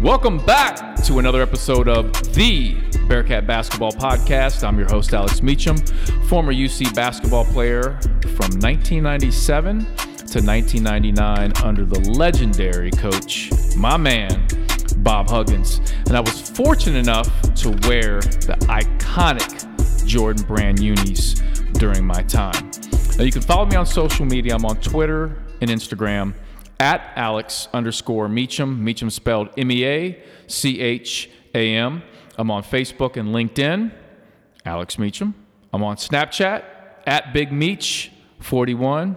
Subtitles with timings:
[0.00, 2.74] Welcome back to another episode of the
[3.06, 4.66] Bearcat Basketball Podcast.
[4.66, 5.76] I'm your host, Alex Meacham,
[6.26, 14.46] former UC basketball player from 1997 to 1999 under the legendary coach, my man,
[14.96, 15.82] Bob Huggins.
[16.06, 21.42] And I was fortunate enough to wear the iconic Jordan Brand unis
[21.74, 22.70] during my time.
[23.18, 24.54] Now, you can follow me on social media.
[24.54, 26.32] I'm on Twitter and Instagram
[26.80, 28.82] at Alex underscore Meacham.
[28.82, 32.02] Meacham spelled M E A C H A M.
[32.36, 33.92] I'm on Facebook and LinkedIn,
[34.64, 35.34] Alex Meacham.
[35.72, 36.64] I'm on Snapchat
[37.06, 38.08] at Big Meach
[38.40, 39.16] 41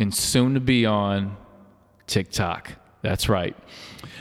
[0.00, 1.36] and soon to be on
[2.06, 2.72] TikTok.
[3.00, 3.56] That's right.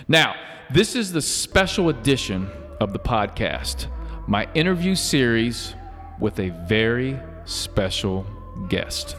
[0.07, 0.35] Now,
[0.71, 2.49] this is the special edition
[2.79, 3.87] of the podcast,
[4.27, 5.73] my interview series
[6.19, 8.25] with a very special
[8.69, 9.15] guest.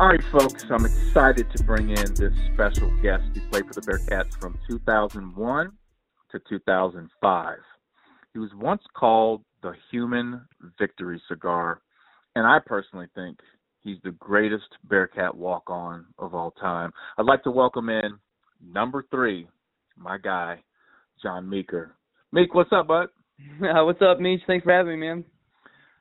[0.00, 3.22] All right, folks, I'm excited to bring in this special guest.
[3.34, 5.72] He played for the Bearcats from 2001
[6.30, 7.58] to 2005.
[8.32, 10.40] He was once called the human
[10.78, 11.82] victory cigar,
[12.34, 13.40] and I personally think
[13.82, 16.92] he's the greatest Bearcat walk on of all time.
[17.18, 18.18] I'd like to welcome in
[18.66, 19.48] number three,
[19.98, 20.62] my guy,
[21.22, 21.94] John Meeker.
[22.32, 23.08] Meek, what's up, bud?
[23.60, 24.40] what's up, Meech?
[24.46, 25.24] Thanks for having me, man.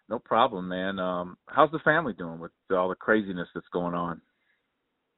[0.10, 0.98] No problem, man.
[0.98, 4.20] Um, how's the family doing with all the craziness that's going on?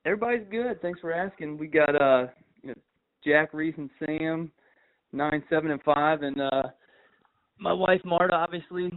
[0.05, 0.81] Everybody's good.
[0.81, 1.57] Thanks for asking.
[1.57, 2.27] We got uh,
[2.61, 2.73] you know,
[3.23, 4.51] Jack, Reese, and Sam,
[5.13, 6.63] nine, seven, and five, and uh,
[7.57, 8.33] my wife Marta.
[8.33, 8.91] Obviously,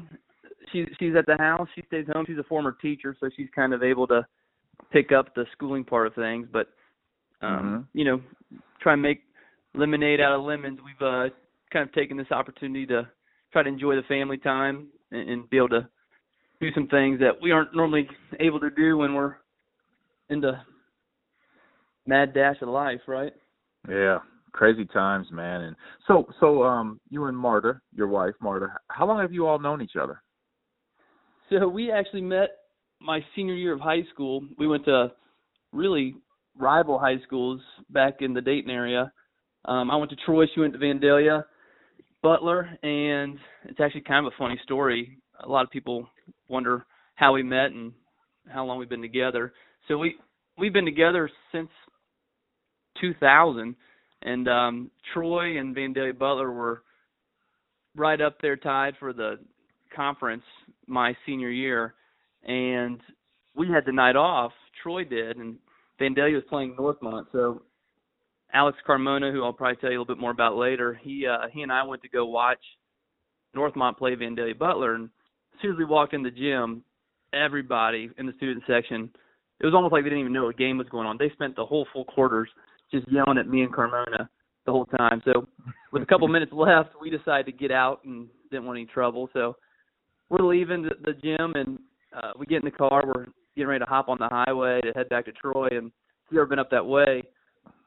[0.73, 1.69] she's she's at the house.
[1.77, 2.25] She stays home.
[2.27, 4.27] She's a former teacher, so she's kind of able to
[4.93, 6.49] pick up the schooling part of things.
[6.53, 6.69] But
[7.41, 7.99] um, mm-hmm.
[7.99, 8.21] you know,
[8.81, 9.23] try and make
[9.75, 10.81] lemonade out of lemons.
[10.85, 11.29] We've uh,
[11.73, 13.09] kind of taken this opportunity to
[13.53, 15.89] try to enjoy the family time and, and be able to
[16.61, 18.09] do some things that we aren't normally
[18.41, 19.37] able to do when we're
[20.31, 20.53] in the
[22.07, 23.33] mad dash of life, right?
[23.89, 24.19] Yeah,
[24.53, 25.63] crazy times, man.
[25.63, 29.59] And so, so um, you and Marta, your wife, Marta, how long have you all
[29.59, 30.23] known each other?
[31.51, 32.51] So we actually met
[33.01, 34.43] my senior year of high school.
[34.59, 35.13] We went to
[35.73, 36.15] really
[36.59, 37.61] rival high schools
[37.91, 39.13] back in the Dayton area.
[39.67, 40.47] Um, I went to Troy.
[40.55, 41.45] She went to Vandalia.
[42.25, 45.19] Butler, and it's actually kind of a funny story.
[45.41, 46.09] A lot of people
[46.49, 46.87] wonder
[47.17, 47.93] how we met and
[48.49, 49.53] how long we've been together.
[49.87, 50.17] So we
[50.57, 51.69] we've been together since
[53.03, 53.77] 2000,
[54.23, 56.83] and um, Troy and Vandalia Butler were
[57.95, 59.39] right up there tied for the
[59.95, 60.45] conference
[60.87, 61.93] my senior year,
[62.43, 63.01] and
[63.55, 64.53] we had the night off.
[64.83, 65.57] Troy did, and
[66.01, 67.61] Vandalia was playing Northmont, so
[68.55, 71.49] Alex Carmona, who I'll probably tell you a little bit more about later, he uh,
[71.53, 72.61] he and I went to go watch
[73.57, 75.11] Northmont play Vandalia Butler, and
[75.55, 76.85] as soon as we walked in the gym,
[77.33, 79.11] everybody in the student section,
[79.61, 81.17] it was almost like they didn't even know a game was going on.
[81.19, 82.49] They spent the whole full quarters
[82.93, 84.29] just yelling at me and Carmona
[84.67, 85.21] the whole time.
[85.25, 85.47] So
[85.93, 89.29] with a couple minutes left, we decided to get out and didn't want any trouble.
[89.33, 89.57] So
[90.31, 91.79] we're leaving the, the gym and
[92.17, 93.03] uh, we get in the car.
[93.05, 93.27] We're
[93.57, 95.69] getting ready to hop on the highway to head back to Troy.
[95.71, 97.23] And if you've ever been up that way,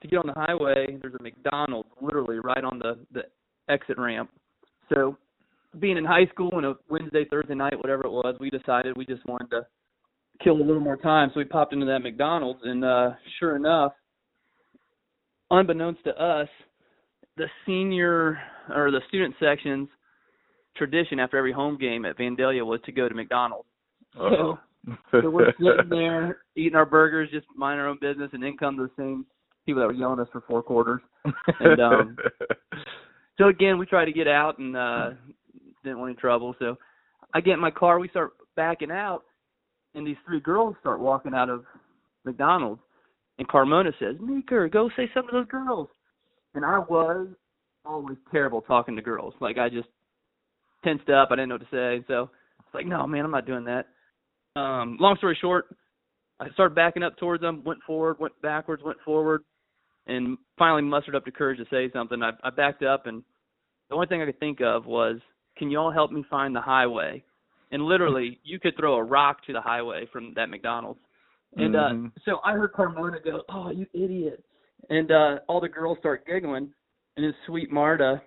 [0.01, 3.23] to get on the highway, there's a McDonald's literally right on the the
[3.69, 4.29] exit ramp.
[4.93, 5.17] So,
[5.79, 9.05] being in high school and a Wednesday, Thursday night, whatever it was, we decided we
[9.05, 9.67] just wanted to
[10.43, 11.29] kill a little more time.
[11.33, 13.93] So we popped into that McDonald's, and uh, sure enough,
[15.51, 16.47] unbeknownst to us,
[17.37, 18.39] the senior
[18.73, 19.89] or the student section's
[20.75, 23.67] tradition after every home game at Vandalia was to go to McDonald's.
[24.15, 24.57] So,
[25.11, 28.77] so we're sitting there eating our burgers, just minding our own business, and in come
[28.77, 29.25] the same
[29.67, 31.01] people that were yelling at us for four quarters.
[31.59, 32.17] And um
[33.37, 35.09] so again, we tried to get out and uh
[35.83, 36.55] didn't want any trouble.
[36.57, 36.77] So
[37.33, 39.23] I get in my car, we start backing out,
[39.93, 41.65] and these three girls start walking out of
[42.25, 42.81] McDonald's.
[43.37, 45.89] And Carmona says, Meeker, go say something to those girls.
[46.55, 47.27] And I was
[47.85, 49.33] always terrible talking to girls.
[49.39, 49.89] Like I just
[50.83, 51.29] tensed up.
[51.29, 52.05] I didn't know what to say.
[52.07, 52.29] So
[52.59, 53.85] it's like, no, man, I'm not doing that.
[54.59, 55.65] Um, long story short,
[56.39, 59.43] I started backing up towards them, went forward, went backwards, went forward,
[60.07, 62.21] and finally mustered up the courage to say something.
[62.21, 63.23] I, I backed up, and
[63.89, 65.17] the only thing I could think of was,
[65.57, 67.23] "Can y'all help me find the highway?"
[67.71, 70.99] And literally, you could throw a rock to the highway from that McDonald's.
[71.55, 72.05] And uh, mm-hmm.
[72.07, 74.43] uh so I heard Carmona go, "Oh, you idiot!"
[74.89, 76.71] And uh all the girls start giggling,
[77.15, 78.21] and his sweet Marta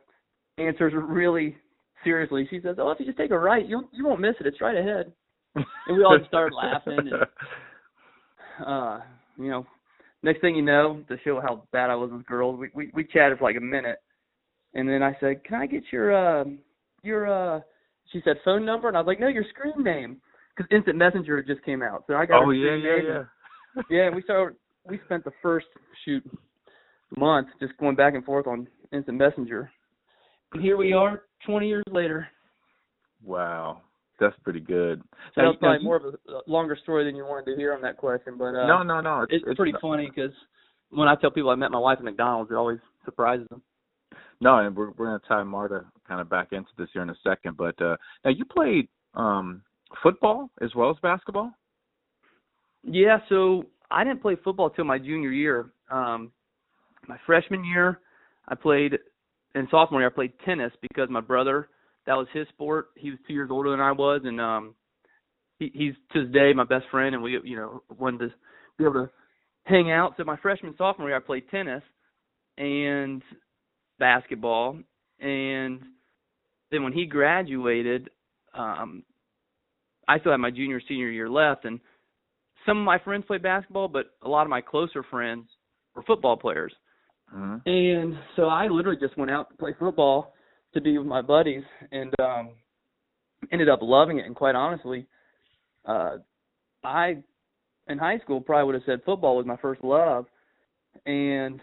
[0.58, 1.56] answers really
[2.04, 2.46] seriously.
[2.50, 4.46] She says, "Oh, if you just take a right, you you won't miss it.
[4.46, 5.12] It's right ahead."
[5.54, 6.98] and we all just started laughing.
[6.98, 7.12] And,
[8.66, 9.00] uh,
[9.38, 9.66] you know,
[10.22, 13.04] next thing you know, to show how bad I was with girls, we we, we
[13.04, 13.98] chatted for like a minute,
[14.74, 16.44] and then I said, "Can I get your uh
[17.02, 17.60] your uh?"
[18.12, 20.20] She said phone number, and I was like, "No, your screen name,"
[20.56, 22.42] because Instant Messenger just came out, so I got.
[22.42, 23.82] Oh yeah, yeah, yeah.
[23.90, 24.56] yeah, we started.
[24.88, 25.66] We spent the first
[26.04, 26.24] shoot
[27.16, 29.70] months, just going back and forth on instant messenger.
[30.52, 32.26] And here we are, 20 years later.
[33.22, 33.82] Wow,
[34.20, 35.02] that's pretty good.
[35.34, 37.96] So that's probably more of a longer story than you wanted to hear on that
[37.96, 39.80] question, but uh, no, no, no, it's, it's, it's pretty not.
[39.80, 40.32] funny because
[40.90, 43.62] when I tell people I met my wife at McDonald's, it always surprises them.
[44.40, 47.10] No, and we're we're going to tie Marta kind of back into this here in
[47.10, 49.62] a second, but uh now you played um
[50.02, 51.52] football as well as basketball.
[52.82, 55.70] Yeah, so I didn't play football till my junior year.
[55.90, 56.32] Um
[57.08, 58.00] my freshman year,
[58.48, 58.98] I played,
[59.54, 61.68] and sophomore year I played tennis because my brother
[62.06, 62.88] that was his sport.
[62.96, 64.74] He was two years older than I was, and um,
[65.58, 68.34] he, he's to this day my best friend, and we you know wanted to
[68.78, 69.10] be able to
[69.64, 70.14] hang out.
[70.16, 71.82] So my freshman sophomore year I played tennis
[72.58, 73.22] and
[73.98, 74.78] basketball,
[75.20, 75.80] and
[76.70, 78.10] then when he graduated,
[78.54, 79.04] um,
[80.08, 81.80] I still had my junior senior year left, and
[82.66, 85.46] some of my friends played basketball, but a lot of my closer friends
[85.94, 86.72] were football players.
[87.34, 87.68] Mm-hmm.
[87.68, 90.34] And so I literally just went out to play football
[90.74, 92.50] to be with my buddies and um
[93.52, 94.26] ended up loving it.
[94.26, 95.06] And quite honestly
[95.84, 96.18] uh
[96.84, 97.18] I
[97.88, 100.26] in high school probably would have said football was my first love
[101.06, 101.60] and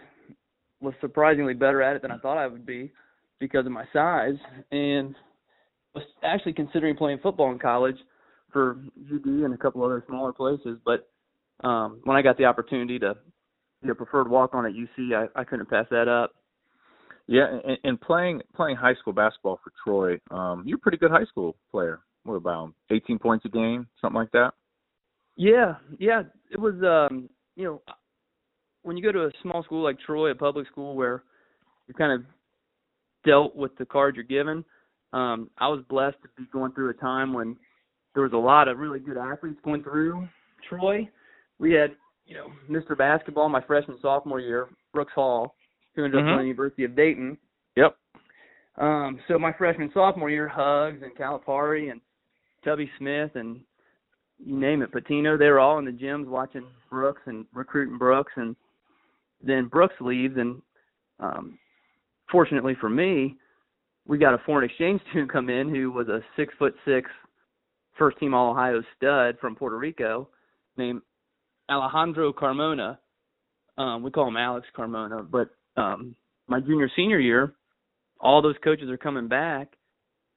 [0.82, 2.92] was surprisingly better at it than I thought I would be
[3.40, 4.36] because of my size.
[4.72, 5.16] And
[5.96, 7.98] was actually considering playing football in college
[8.52, 8.78] for
[9.12, 10.80] UD and a couple other smaller places.
[10.86, 11.08] But
[11.64, 13.16] um when I got the opportunity to
[13.82, 16.32] be a preferred walk on at UC I, I couldn't pass that up
[17.28, 21.12] yeah, and, and playing playing high school basketball for Troy, um, you're a pretty good
[21.12, 22.00] high school player.
[22.24, 24.52] What about 18 points a game, something like that?
[25.36, 26.24] Yeah, yeah.
[26.52, 27.82] It was, um, you know,
[28.84, 31.24] when you go to a small school like Troy, a public school where
[31.88, 32.26] you kind of
[33.26, 34.64] dealt with the cards you're given.
[35.14, 37.56] Um, I was blessed to be going through a time when
[38.14, 40.28] there was a lot of really good athletes going through
[40.68, 41.08] Troy.
[41.60, 41.92] We had,
[42.26, 42.98] you know, Mr.
[42.98, 45.56] Basketball my freshman sophomore year, Brooks Hall,
[45.98, 46.30] who ended mm-hmm.
[46.30, 47.38] up going to the University of Dayton.
[47.76, 47.98] Yep.
[48.78, 52.00] Um, so my freshman sophomore year, Hugs and Calipari and
[52.64, 53.60] Tubby Smith and
[54.46, 58.32] you name it, Pitino, they were all in the gyms watching Brooks and recruiting Brooks
[58.36, 58.56] and
[59.44, 60.62] then Brooks leaves and
[61.20, 61.58] um
[62.32, 63.36] fortunately for me,
[64.06, 67.10] we got a foreign exchange student come in who was a six foot six
[67.98, 70.30] first team all Ohio stud from Puerto Rico
[70.78, 71.02] named
[71.68, 73.00] Alejandro Carmona.
[73.80, 76.16] Um, we call him Alex Carmona, but um,
[76.48, 77.54] my junior senior year,
[78.20, 79.70] all those coaches are coming back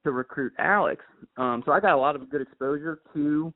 [0.04, 1.04] to recruit Alex.
[1.37, 3.52] Um, so I got a lot of good exposure to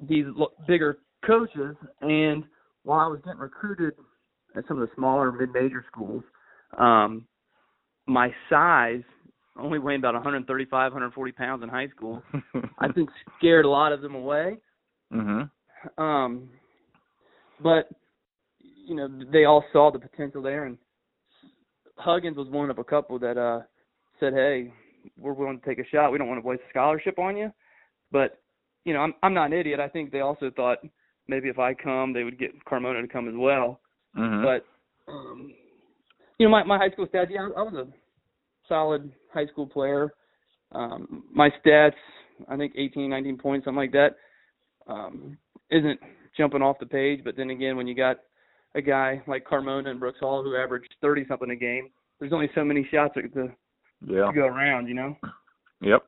[0.00, 1.76] these l- bigger coaches.
[2.00, 2.44] And
[2.82, 3.94] while I was getting recruited
[4.56, 6.22] at some of the smaller mid-major schools,
[6.78, 7.26] um,
[8.06, 9.02] my size,
[9.58, 12.22] only weighing about 135, 140 pounds in high school,
[12.78, 14.56] I think scared a lot of them away.
[15.12, 16.02] Mm-hmm.
[16.02, 16.48] Um,
[17.62, 17.88] but
[18.84, 20.78] you know they all saw the potential there, and
[21.96, 23.60] Huggins was one of a couple that uh
[24.20, 24.72] said, "Hey,
[25.18, 26.12] we're willing to take a shot.
[26.12, 27.52] We don't want to waste a scholarship on you."
[28.10, 28.38] But
[28.84, 29.80] you know, I'm I'm not an idiot.
[29.80, 30.78] I think they also thought
[31.28, 33.80] maybe if I come, they would get Carmona to come as well.
[34.16, 34.44] Mm-hmm.
[34.44, 35.52] But um,
[36.38, 37.86] you know, my my high school stats, yeah, I was a
[38.68, 40.12] solid high school player.
[40.72, 41.92] Um, my stats,
[42.48, 44.16] I think 18, 19 points, something like that,
[44.88, 45.36] um,
[45.70, 46.00] isn't
[46.36, 47.20] jumping off the page.
[47.24, 48.16] But then again, when you got
[48.74, 51.90] a guy like Carmona and Brooks Hall who averaged thirty something a game.
[52.18, 53.48] There's only so many shots to, to,
[54.06, 54.26] yeah.
[54.26, 55.16] to go around, you know.
[55.80, 56.04] Yep.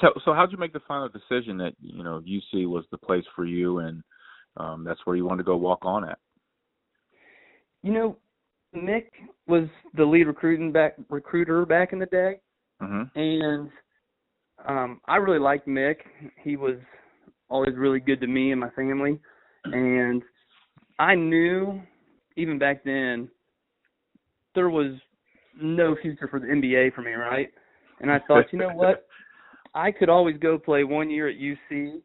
[0.00, 3.24] So so how'd you make the final decision that you know UC was the place
[3.34, 4.02] for you and
[4.56, 6.18] um that's where you wanted to go walk on at?
[7.82, 8.16] You know,
[8.74, 9.06] Mick
[9.46, 12.40] was the lead recruiting back recruiter back in the day,
[12.82, 13.18] mm-hmm.
[13.18, 13.70] and
[14.68, 15.96] um I really liked Mick.
[16.42, 16.76] He was
[17.48, 19.18] always really good to me and my family,
[19.64, 20.22] and
[20.98, 21.80] I knew
[22.36, 23.28] even back then
[24.54, 24.92] there was
[25.60, 27.48] no future for the NBA for me, right?
[28.00, 29.06] And I thought, you know what?
[29.74, 32.00] I could always go play one year at UC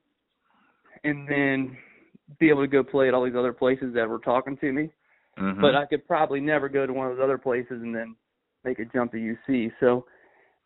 [1.04, 1.78] and then
[2.40, 4.90] be able to go play at all these other places that were talking to me.
[5.40, 5.62] Mm-hmm.
[5.62, 8.16] But I could probably never go to one of those other places and then
[8.64, 9.72] make a jump to UC.
[9.80, 10.06] So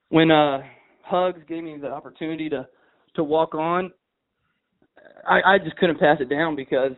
[0.09, 0.59] when uh
[1.03, 2.67] Hugs gave me the opportunity to
[3.15, 3.91] to walk on,
[5.27, 6.93] I, I just couldn't pass it down because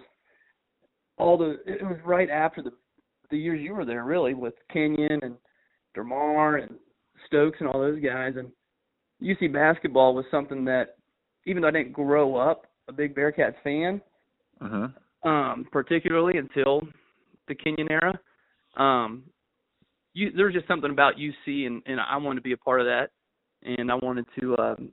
[1.17, 2.71] all the it was right after the
[3.31, 5.35] the years you were there really with Kenyon and
[5.97, 6.75] DerMarr and
[7.25, 8.51] Stokes and all those guys and
[9.21, 10.97] UC basketball was something that
[11.45, 14.01] even though I didn't grow up a big Bearcats fan,
[14.61, 15.29] uh-huh.
[15.29, 16.81] um, particularly until
[17.47, 18.19] the Kenyon era,
[18.77, 19.23] um,
[20.13, 22.81] you, there was just something about UC and, and I wanted to be a part
[22.81, 23.09] of that,
[23.63, 24.89] and I wanted to um,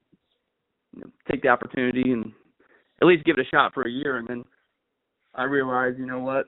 [0.94, 2.32] you know, take the opportunity and
[3.00, 4.44] at least give it a shot for a year, and then
[5.34, 6.46] I realized, you know what,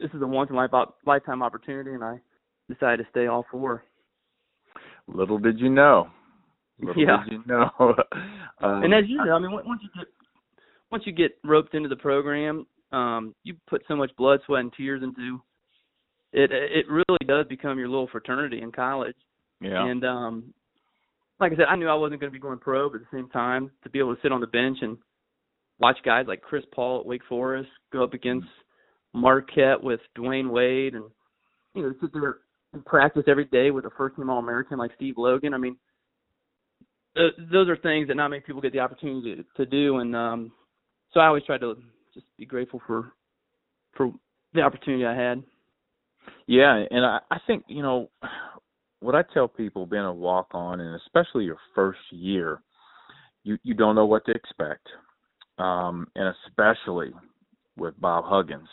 [0.00, 0.68] this is a once in a
[1.06, 2.20] lifetime opportunity, and I
[2.68, 3.84] decided to stay all four.
[5.06, 6.08] Little did you know.
[6.80, 7.24] Little yeah.
[7.24, 7.70] did you know.
[8.62, 10.08] um, and as you know, I mean, once you get
[10.90, 14.72] once you get roped into the program, um, you put so much blood, sweat, and
[14.72, 15.40] tears into
[16.32, 16.50] it.
[16.52, 19.16] It really does become your little fraternity in college.
[19.60, 19.84] Yeah.
[19.84, 20.54] And um,
[21.38, 23.16] like I said, I knew I wasn't going to be going pro, but at the
[23.16, 24.96] same time, to be able to sit on the bench and
[25.80, 28.46] watch guys like Chris Paul at Wake Forest go up against
[29.12, 31.04] Marquette with Dwyane Wade, and
[31.74, 32.38] you know sit there
[32.72, 35.54] and practice every day with a first team All American like Steve Logan.
[35.54, 35.76] I mean,
[37.16, 40.14] th- those are things that not many people get the opportunity to, to do, and
[40.14, 40.52] um,
[41.12, 41.74] so I always try to
[42.14, 43.12] just be grateful for
[43.96, 44.12] for
[44.54, 45.42] the opportunity I had.
[46.46, 48.10] Yeah, and I, I think you know
[49.00, 52.62] what I tell people being a walk on, and especially your first year,
[53.42, 54.86] you you don't know what to expect,
[55.60, 57.10] um, and especially
[57.76, 58.68] with Bob Huggins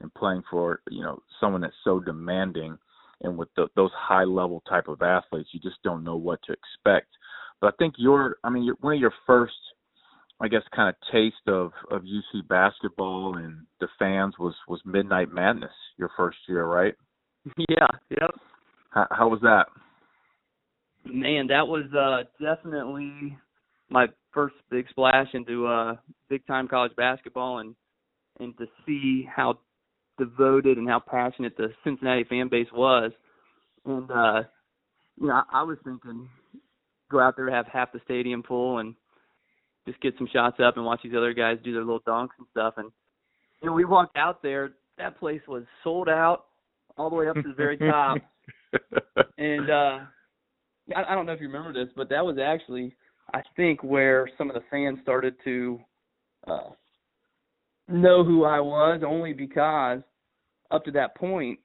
[0.00, 2.78] and playing for you know someone that's so demanding,
[3.22, 6.52] and with the, those high level type of athletes, you just don't know what to
[6.52, 7.08] expect.
[7.60, 9.52] But I think your, I mean, you're, one of your first,
[10.40, 15.30] I guess, kind of taste of of UC basketball and the fans was was Midnight
[15.32, 16.94] Madness your first year, right?
[17.68, 17.88] Yeah.
[18.10, 18.34] Yep.
[18.90, 19.66] How, how was that?
[21.04, 23.36] Man, that was uh definitely
[23.90, 25.96] my first big splash into uh
[26.28, 27.74] big time college basketball and
[28.38, 29.58] and to see how
[30.18, 33.12] devoted and how passionate the Cincinnati fan base was.
[33.84, 34.42] And uh
[35.20, 36.28] you know, I, I was thinking
[37.10, 38.94] go out there have half the stadium full and
[39.86, 42.46] just get some shots up and watch these other guys do their little dunks and
[42.50, 42.90] stuff and
[43.62, 46.46] you know, we walked out there, that place was sold out
[46.96, 48.18] all the way up to the very top.
[49.38, 49.98] and uh
[50.94, 52.94] I, I don't know if you remember this, but that was actually
[53.32, 55.80] I think where some of the fans started to
[56.46, 56.70] uh
[57.88, 60.00] know who I was only because
[60.70, 61.58] up to that point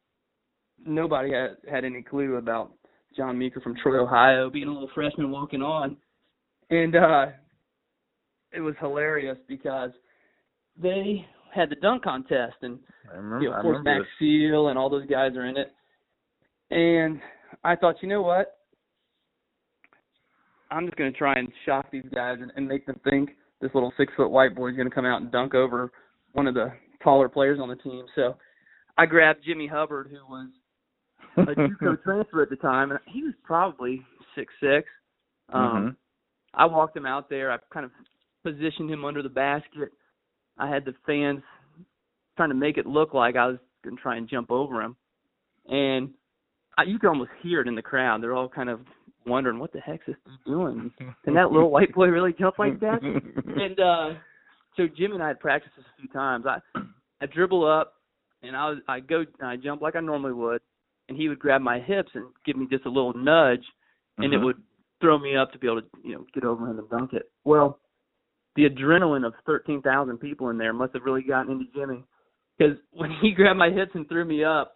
[0.85, 2.71] nobody had had any clue about
[3.15, 5.97] John Meeker from Troy, Ohio, being a little freshman walking on.
[6.69, 7.25] And uh
[8.51, 9.91] it was hilarious because
[10.81, 12.79] they had the dunk contest and
[13.13, 15.71] remember, you know, of course Max Seal and all those guys are in it.
[16.71, 17.21] And
[17.63, 18.54] I thought, you know what?
[20.75, 23.29] I'm just going to try and shock these guys and, and make them think
[23.61, 25.91] this little six foot white boy is going to come out and dunk over
[26.33, 28.05] one of the taller players on the team.
[28.13, 28.35] So
[28.97, 30.49] I grabbed Jimmy Hubbard, who was
[31.37, 34.01] a JUCO transfer at the time, and he was probably
[34.35, 34.87] six six.
[35.53, 35.89] Um, mm-hmm.
[36.53, 37.51] I walked him out there.
[37.51, 37.91] I kind of
[38.43, 39.89] positioned him under the basket.
[40.57, 41.41] I had the fans
[42.35, 44.97] trying to make it look like I was going to try and jump over him,
[45.69, 46.09] and
[46.77, 48.21] I, you could almost hear it in the crowd.
[48.21, 48.81] They're all kind of
[49.25, 50.91] wondering what the heck's this dude doing?
[51.23, 53.01] Can that little white boy really jump like that?
[53.03, 54.19] and uh
[54.77, 56.45] so Jim and I had practiced this a few times.
[56.47, 56.59] I
[57.21, 57.93] I dribble up
[58.43, 60.61] and I was I go and I jump like I normally would
[61.09, 63.63] and he would grab my hips and give me just a little nudge
[64.17, 64.35] and Mhm.
[64.41, 64.57] it would
[65.01, 67.29] throw me up to be able to, you know, get over him and dunk it.
[67.43, 67.79] Well,
[68.55, 72.03] the adrenaline of 13,000 people in there must have really gotten into Jimmy
[72.57, 74.75] because when he grabbed my hips and threw me up,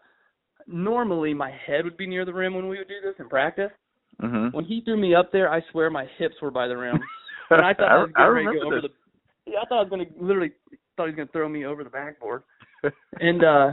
[0.67, 3.71] normally my head would be near the rim when we would do this in practice.
[4.21, 4.53] Mhm.
[4.53, 6.99] When he threw me up there, I swear my hips were by the rim.
[7.51, 8.91] And I thought I was I getting ready to go over this.
[9.45, 9.51] the.
[9.51, 10.51] Yeah, I thought I was going to literally
[10.95, 12.43] thought he was going to throw me over the backboard.
[13.19, 13.71] And uh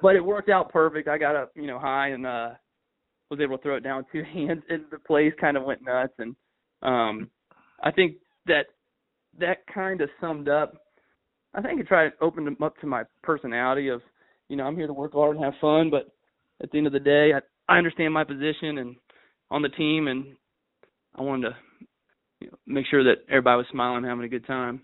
[0.00, 1.08] but it worked out perfect.
[1.08, 2.50] I got up, you know, high and uh
[3.30, 5.82] was able to throw it down with two hands, and the place kind of went
[5.84, 6.14] nuts.
[6.18, 6.34] And
[6.82, 7.28] um
[7.82, 8.66] I think that
[9.38, 10.72] that kind of summed up.
[11.54, 14.00] I think it tried opened them up to my personality of,
[14.48, 16.06] you know, I'm here to work hard and have fun, but
[16.62, 17.40] at the end of the day, I
[17.72, 18.96] I understand my position and
[19.52, 20.34] on the team, and
[21.14, 21.56] I wanted to
[22.40, 24.80] you know, make sure that everybody was smiling, and having a good time.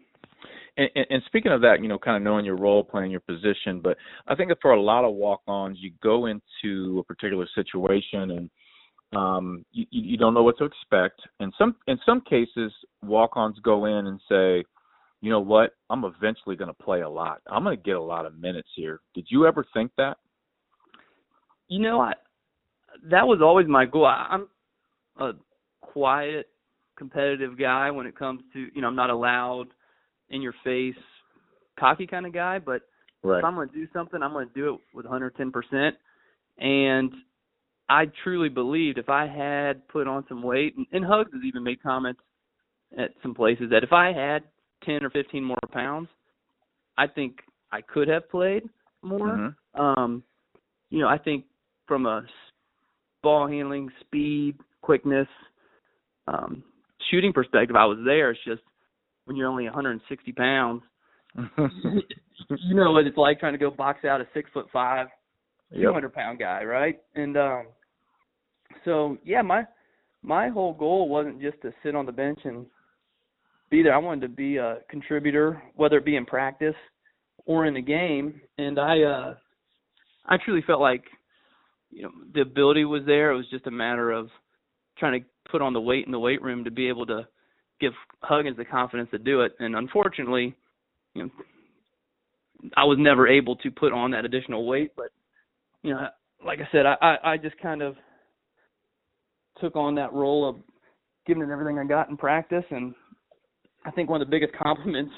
[0.76, 3.20] And, and, and speaking of that, you know, kind of knowing your role, playing your
[3.20, 3.96] position, but
[4.28, 8.50] I think that for a lot of walk-ons, you go into a particular situation and
[9.16, 11.20] um, you, you don't know what to expect.
[11.40, 12.70] And some, in some cases,
[13.02, 14.64] walk-ons go in and say,
[15.20, 17.40] you know what, I'm eventually going to play a lot.
[17.50, 19.00] I'm going to get a lot of minutes here.
[19.14, 20.18] Did you ever think that?
[21.68, 22.12] You know, I
[23.10, 24.06] that was always my goal.
[24.06, 24.48] I, I'm
[25.18, 25.32] a
[25.80, 26.48] quiet,
[26.96, 29.68] competitive guy when it comes to you know I'm not a loud,
[30.30, 30.94] in your face,
[31.78, 32.58] cocky kind of guy.
[32.58, 32.82] But
[33.22, 33.38] Right.
[33.38, 35.96] if I'm going to do something, I'm going to do it with 110 percent.
[36.58, 37.12] And
[37.88, 41.62] I truly believed if I had put on some weight, and, and Hugs has even
[41.62, 42.20] made comments
[42.96, 44.44] at some places that if I had
[44.84, 46.08] 10 or 15 more pounds,
[46.96, 47.40] I think
[47.72, 48.68] I could have played
[49.02, 49.28] more.
[49.28, 49.54] Mhm.
[49.74, 50.22] Um,
[50.90, 51.44] you know, I think
[51.86, 52.24] from a
[53.22, 54.58] ball handling, speed,
[54.88, 55.28] quickness,
[56.28, 56.62] um,
[57.10, 58.30] shooting perspective, I was there.
[58.30, 58.62] It's just
[59.26, 60.80] when you're only 160 pounds,
[61.36, 65.08] you know what it's like trying to go box out a six foot five,
[65.70, 65.92] Yep.
[65.92, 66.98] hundred pound guy, right?
[67.14, 67.66] And um
[68.86, 69.64] so yeah, my
[70.22, 72.64] my whole goal wasn't just to sit on the bench and
[73.70, 73.94] be there.
[73.94, 76.74] I wanted to be a contributor, whether it be in practice
[77.44, 78.40] or in the game.
[78.56, 79.34] And I uh
[80.24, 81.04] I truly felt like
[81.90, 83.32] you know the ability was there.
[83.32, 84.30] It was just a matter of
[84.98, 87.26] trying to put on the weight in the weight room to be able to
[87.80, 89.52] give Huggins the confidence to do it.
[89.58, 90.56] And unfortunately,
[91.14, 91.30] you know,
[92.76, 94.92] I was never able to put on that additional weight.
[94.96, 95.10] But
[95.82, 96.08] you know,
[96.44, 97.96] like I said, I I, I just kind of
[99.60, 100.56] took on that role of
[101.26, 102.64] giving it everything I got in practice.
[102.70, 102.94] And
[103.84, 105.12] I think one of the biggest compliments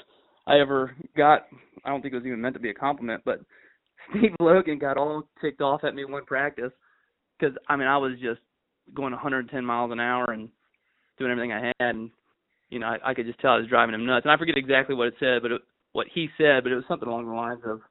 [0.47, 1.47] I ever got,
[1.85, 3.39] I don't think it was even meant to be a compliment, but
[4.09, 6.71] Steve Logan got all ticked off at me one practice
[7.39, 8.41] because I mean I was just
[8.93, 10.49] going 110 miles an hour and
[11.17, 12.09] doing everything I had, and
[12.69, 14.25] you know I, I could just tell I was driving him nuts.
[14.25, 15.61] And I forget exactly what it said, but it,
[15.93, 17.81] what he said, but it was something along the lines of,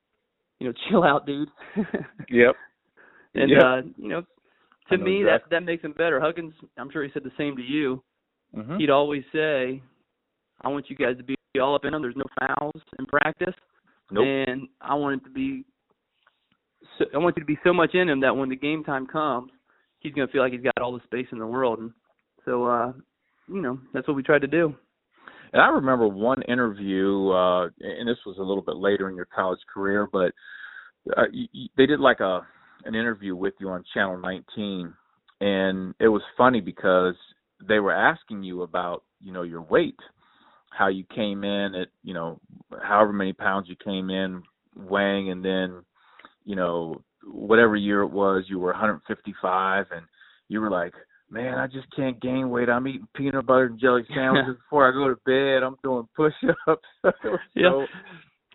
[0.59, 1.49] you know, chill out, dude.
[2.31, 2.55] Yep.
[3.35, 3.63] and Yep.
[3.63, 4.23] uh, you know,
[4.91, 5.49] to know me exactly.
[5.49, 6.21] that that makes him better.
[6.21, 8.03] Huggins, I'm sure he said the same to you.
[8.57, 8.79] Mhm.
[8.81, 9.83] He'd always say,
[10.63, 12.03] "I want you guys to be all up in them.
[12.03, 13.55] There's no fouls in practice."
[14.13, 14.25] Nope.
[14.27, 15.65] And I want it to be,
[16.99, 19.07] so, I want you to be so much in him that when the game time
[19.07, 19.53] comes,
[20.01, 21.79] he's going to feel like he's got all the space in the world.
[21.79, 21.93] And
[22.45, 22.93] so, uh,
[23.49, 24.75] you know, that's what we tried to do.
[25.53, 29.27] And I remember one interview, uh, and this was a little bit later in your
[29.35, 30.33] college career, but
[31.17, 32.47] uh, y y they did like a
[32.85, 34.95] an interview with you on Channel 19,
[35.41, 37.15] and it was funny because
[37.67, 39.99] they were asking you about you know your weight,
[40.71, 42.41] how you came in at you know
[42.83, 44.43] however many pounds you came in
[44.77, 45.83] weighing, and then
[46.45, 50.07] you know whatever year it was you were 155, and
[50.49, 50.93] you were like
[51.33, 52.69] man, I just can't gain weight.
[52.69, 55.63] I'm eating peanut butter and jelly sandwiches before I go to bed.
[55.65, 56.83] I'm doing push-ups.
[57.05, 57.71] it was Yeah.
[57.71, 57.87] so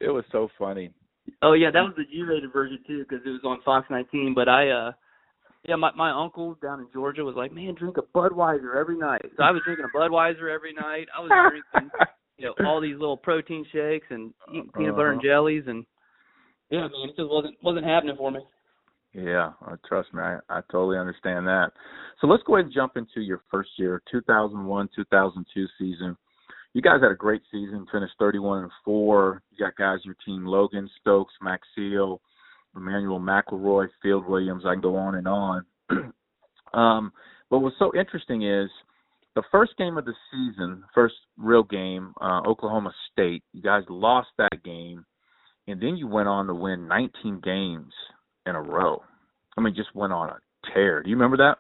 [0.02, 0.92] it was so funny.
[1.42, 4.34] Oh yeah, that was the G-rated version too, because it was on Fox 19.
[4.36, 4.92] But I, uh
[5.64, 9.22] yeah, my my uncle down in Georgia was like, man, drink a Budweiser every night.
[9.38, 11.08] So I was drinking a Budweiser every night.
[11.18, 11.90] I was drinking,
[12.38, 15.28] you know, all these little protein shakes and eating peanut butter and Uh-huh.
[15.28, 15.86] jellies, and
[16.70, 18.42] yeah, man, it just wasn't wasn't happening for me.
[19.16, 21.72] Yeah, uh, trust me, I, I totally understand that.
[22.20, 26.18] So let's go ahead and jump into your first year, 2001, 2002 season.
[26.74, 29.42] You guys had a great season, finished 31 and four.
[29.52, 32.20] You got guys on your team: Logan Stokes, Max Seal,
[32.76, 34.64] Immanuel McElroy, Field Williams.
[34.66, 35.66] I can go on and on.
[36.74, 37.14] um,
[37.50, 38.70] but what's so interesting is
[39.36, 43.44] the first game of the season, first real game, uh, Oklahoma State.
[43.54, 45.06] You guys lost that game,
[45.68, 47.94] and then you went on to win 19 games
[48.46, 49.02] in a row.
[49.58, 50.38] I mean, just went on a
[50.74, 51.02] tear.
[51.02, 51.58] Do you remember that?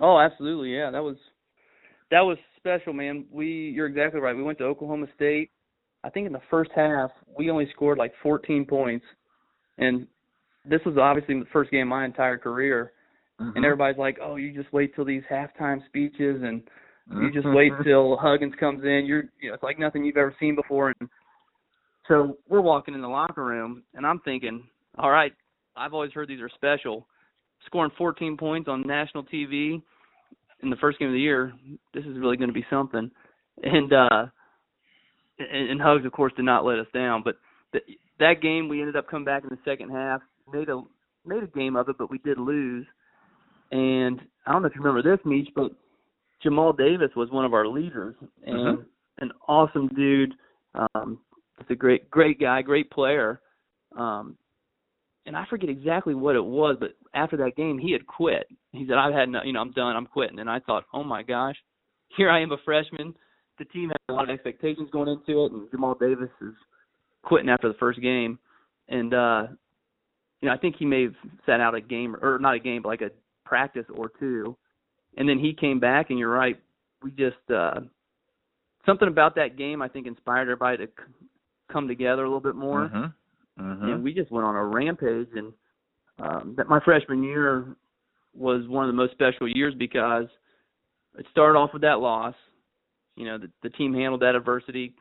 [0.00, 0.90] Oh, absolutely, yeah.
[0.90, 1.16] That was
[2.10, 3.26] that was special, man.
[3.30, 4.36] We you're exactly right.
[4.36, 5.50] We went to Oklahoma State.
[6.04, 9.04] I think in the first half we only scored like 14 points,
[9.78, 10.06] and
[10.64, 12.92] this was obviously the first game of my entire career.
[13.40, 13.56] Mhm.
[13.56, 16.62] And everybody's like, "Oh, you just wait till these halftime speeches, and
[17.20, 19.04] you just wait till Huggins comes in.
[19.06, 21.08] You're, you know, it's like nothing you've ever seen before." And
[22.08, 25.34] so we're walking in the locker room, and I'm thinking, "All right,
[25.76, 27.06] I've always heard these are special.
[27.66, 29.82] Scoring 14 points on national TV
[30.62, 31.52] in the first game of the year,
[31.94, 33.10] this is really going to be something."
[33.62, 34.26] And uh,
[35.38, 37.22] and, and Hugs, of course, did not let us down.
[37.22, 37.36] But
[37.72, 37.84] th-
[38.18, 40.20] that game, we ended up coming back in the second half,
[40.52, 40.82] made a
[41.24, 42.86] made a game of it, but we did lose.
[43.72, 45.72] And I don't know if you remember this, Meach, but
[46.44, 48.86] Jamaal Davis was one of our leaders and Mhm.
[49.18, 50.34] an awesome dude.
[50.74, 51.18] Um,
[51.58, 53.40] just a great, great guy, great player.
[53.96, 54.36] Um,
[55.26, 58.46] and I forget exactly what it was, but after that game, he had quit.
[58.72, 59.96] He said, "I've had, no, you know, I'm done.
[59.96, 61.56] I'm quitting." And I thought, "Oh my gosh,
[62.16, 63.14] here I am, a freshman.
[63.58, 66.54] The team had a lot of expectations going into it, and Jamaal Davis is
[67.22, 68.38] quitting after the first game."
[68.88, 69.46] And uh,
[70.40, 72.82] you know, I think he may have sat out a game, or not a game,
[72.82, 73.10] but like a
[73.44, 74.56] practice or two.
[75.16, 76.60] And then he came back, and you're right.
[77.02, 77.80] We just uh,
[78.84, 81.26] something about that game, I think, inspired everybody to c-
[81.72, 83.12] come together a little bit more Mhm.
[83.58, 83.94] Mhm.
[83.94, 85.52] and we just went on a rampage and
[86.18, 87.76] um that my freshman year
[88.34, 90.26] was one of the most special years because
[91.18, 92.34] it started off with that loss
[93.16, 94.94] you know the, the team handled that adversity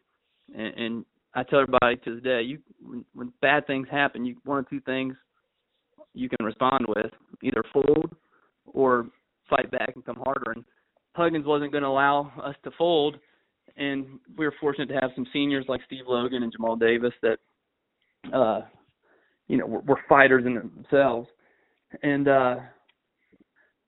[0.56, 4.36] and, and i tell everybody to this day you when, when bad things happen you
[4.46, 5.16] one of two things
[6.14, 7.12] you can respond with
[7.44, 8.16] either fold
[8.66, 9.08] or
[9.50, 10.64] fight back and come harder and
[11.14, 13.18] huggins wasn't going to allow us to fold
[13.78, 14.06] and
[14.38, 17.38] we were fortunate to have some seniors like steve logan and jamaal davis that
[18.34, 18.62] uh
[19.48, 21.28] you know were, were fighters in themselves
[22.04, 22.56] and uh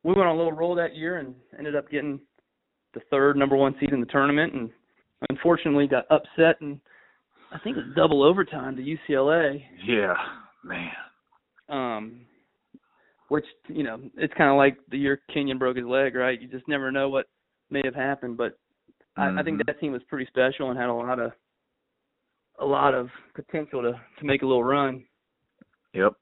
[0.03, 2.19] we went on a little roll that year and ended up getting
[2.93, 4.69] the third number one seed in the tournament and
[5.29, 6.79] unfortunately got upset in
[7.51, 9.63] I think it was double overtime to UCLA.
[9.85, 10.15] Yeah,
[10.63, 10.91] man.
[11.69, 12.21] Um,
[13.29, 16.41] which you know, it's kind of like the year Kenyon broke his leg, right?
[16.41, 17.27] You just never know what
[17.69, 18.57] may have happened, but
[19.17, 19.37] mm-hmm.
[19.37, 19.67] I, I think mm-hmm.
[19.67, 21.31] that team was pretty special and had a lot of
[22.59, 25.03] a lot of potential to to make a little run.
[25.93, 26.13] Yep.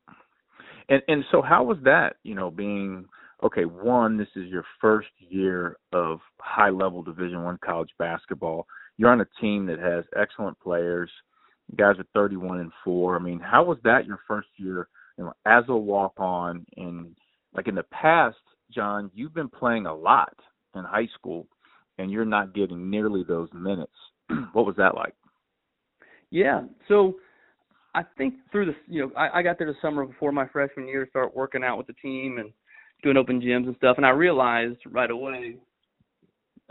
[0.90, 3.06] And and so how was that, you know, being
[3.44, 8.68] okay, one, this is your first year of high level division one college basketball.
[8.98, 11.12] You're on a team that has excellent players.
[11.70, 13.16] You guys are thirty one and four.
[13.16, 17.16] I mean, how was that your first year you know, as a walk on and
[17.54, 18.38] like in the past,
[18.74, 20.36] John, you've been playing a lot
[20.76, 21.48] in high school
[21.98, 23.94] and you're not getting nearly those minutes.
[24.54, 25.16] what was that like?
[26.36, 26.64] Yeah.
[26.90, 27.16] So
[27.96, 30.86] I think through the you know I, I got there the summer before my freshman
[30.86, 32.52] year to start working out with the team and
[33.02, 35.56] doing open gyms and stuff, and I realized right away,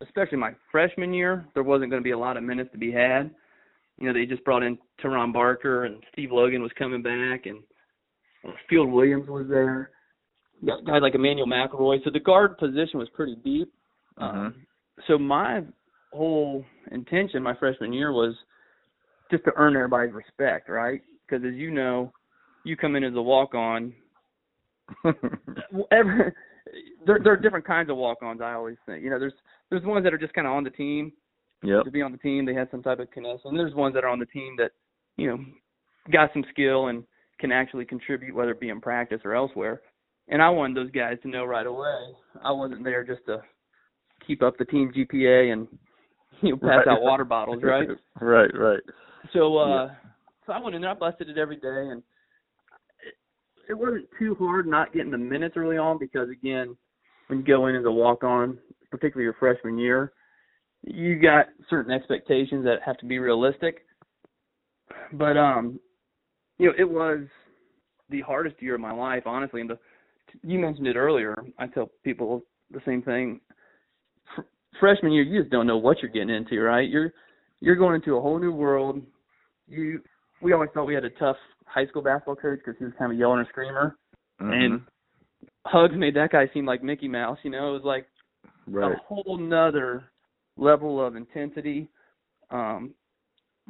[0.03, 2.93] especially my freshman year, there wasn't going to be a lot of minutes to be
[2.93, 3.31] had.
[3.99, 7.63] You know, they just brought in Teron Barker and Steve Logan was coming back, and
[8.69, 9.93] Field Williams was there.
[10.67, 12.05] Guys like Immanuel McElroy.
[12.05, 13.73] So the guard position was pretty deep.
[14.19, 14.39] Uh-huh.
[14.39, 14.55] Um,
[15.07, 15.63] so my
[16.13, 18.35] whole intention my freshman year was
[19.31, 21.03] just to earn everybody's respect, right?
[21.27, 22.13] Because as you know,
[22.65, 23.93] you come in as a walk on.
[25.93, 26.33] every,
[27.07, 28.41] there, there are different kinds of walk-ons.
[28.43, 29.33] I always think, you know, there's
[29.71, 31.13] there's ones that are just kind of on the team.
[31.63, 31.83] Yeah.
[31.83, 33.51] To be on the team, they had some type of connection.
[33.51, 34.73] And there's ones that are on the team that,
[35.17, 35.39] you know,
[36.13, 37.05] got some skill and
[37.41, 39.81] can actually contribute, whether it be in practice or elsewhere.
[40.29, 43.43] And I wanted those guys to know right away I wasn't there just to
[44.27, 45.69] keep up the team GPA and
[46.43, 46.89] you know pass right.
[46.89, 47.89] out water bottles, right?
[48.21, 48.81] right, right.
[49.33, 49.89] So uh yeah.
[50.47, 52.03] so I went in there, I busted it every day and
[53.07, 53.15] it,
[53.71, 56.77] it wasn't too hard not getting the minutes early on because again,
[57.29, 58.59] when you go in as a walk on,
[58.91, 60.13] particularly your freshman year,
[60.83, 63.87] you got certain expectations that have to be realistic.
[65.13, 65.81] But um
[66.59, 67.27] you know, it was
[68.11, 69.61] the hardest year of my life, honestly.
[69.61, 69.79] And the,
[70.43, 71.45] you mentioned it earlier.
[71.59, 73.41] I tell people the same thing.
[74.81, 76.89] Freshman year, you just don't know what you're getting into, right?
[76.89, 77.13] You're
[77.61, 79.01] you're going into a whole new world.
[79.67, 80.01] You
[80.43, 83.11] we always thought we had a tough high school basketball coach because he was kind
[83.11, 83.97] of a yeller and a screamer,
[84.41, 84.53] mm-hmm.
[84.53, 84.81] and
[85.67, 87.39] Hugs made that guy seem like Mickey Mouse.
[87.43, 88.07] You know, it was like
[88.67, 88.93] right.
[88.93, 90.05] a whole nother
[90.57, 91.89] level of intensity.
[92.51, 92.95] Um,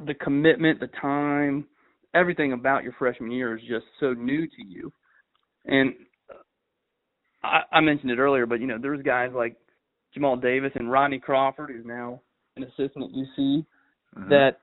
[0.05, 1.65] the commitment, the time,
[2.13, 4.91] everything about your freshman year is just so new to you.
[5.65, 5.93] And
[7.43, 9.55] I, I mentioned it earlier, but you know, there's guys like
[10.17, 12.21] Jamaal Davis and Rodney Crawford, who's now
[12.57, 14.29] an assistant at UC, mm-hmm.
[14.29, 14.59] that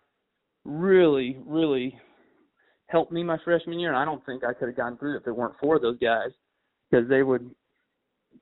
[0.65, 1.99] really, really
[2.87, 3.91] helped me my freshman year.
[3.91, 5.99] And I don't think I could have gotten through it if it weren't for those
[5.99, 6.31] guys,
[6.91, 7.51] because they would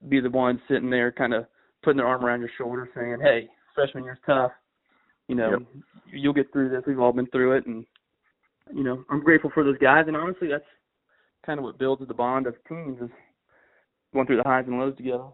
[0.08, 1.46] be the ones sitting there, kind of
[1.82, 4.52] putting their arm around your shoulder, saying, "Hey, freshman year's tough.
[5.28, 5.82] You know, yep.
[6.12, 6.82] you'll get through this.
[6.86, 7.84] We've all been through it, and
[8.72, 10.64] you know, I'm grateful for those guys, and honestly, that's
[11.44, 13.10] kind of what builds the bond of teams is
[14.12, 15.28] going through the highs and lows together.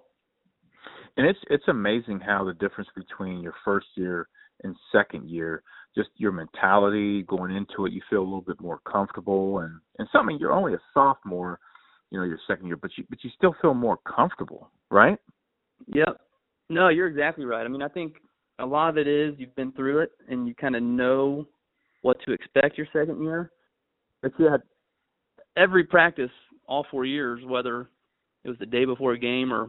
[1.16, 4.28] And it's it's amazing how the difference between your first year
[4.62, 5.62] and second year,
[5.96, 10.08] just your mentality going into it, you feel a little bit more comfortable, and and
[10.12, 11.58] something you're only a sophomore,
[12.10, 15.18] you know, your second year, but you but you still feel more comfortable, right?
[15.86, 16.20] Yep.
[16.68, 17.64] No, you're exactly right.
[17.64, 18.14] I mean, I think
[18.58, 21.46] a lot of it is you've been through it and you kind of know
[22.02, 23.52] what to expect your second year.
[24.22, 24.62] But you had
[25.56, 26.30] every practice
[26.66, 27.88] all four years, whether
[28.44, 29.68] it was the day before a game or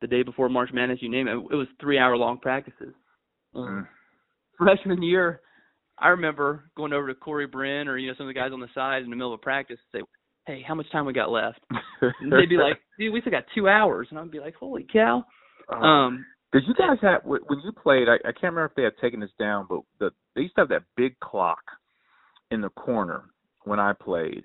[0.00, 2.94] the day before March Madness, you name it, it was three hour long practices.
[3.54, 3.86] Mm.
[4.60, 5.40] Freshman year,
[5.98, 8.60] I remember going over to Corey Bryn or you know some of the guys on
[8.60, 10.06] the side in the middle of practice and say,
[10.46, 11.60] "Hey, how much time we got left?"
[12.20, 14.86] and they'd be like, "Dude, we still got two hours," and I'd be like, "Holy
[14.90, 15.24] cow!"
[15.72, 18.08] Uh, um, did you guys have when you played?
[18.08, 20.62] I, I can't remember if they had taken this down, but the, they used to
[20.62, 21.62] have that big clock
[22.50, 23.24] in the corner
[23.64, 24.44] when I played.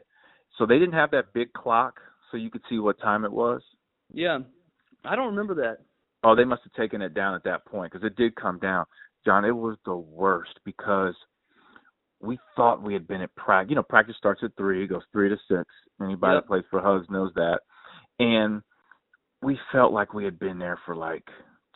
[0.58, 2.00] So they didn't have that big clock,
[2.30, 3.62] so you could see what time it was.
[4.14, 4.40] Yeah,
[5.04, 5.80] I don't remember that.
[6.24, 8.86] Oh, they must have taken it down at that point because it did come down.
[9.26, 11.16] John, it was the worst because
[12.22, 13.70] we thought we had been at practice.
[13.70, 15.66] You know, practice starts at three, it goes three to six.
[16.02, 16.44] Anybody yep.
[16.44, 17.60] that plays for Hugs knows that.
[18.20, 18.62] And
[19.42, 21.24] we felt like we had been there for like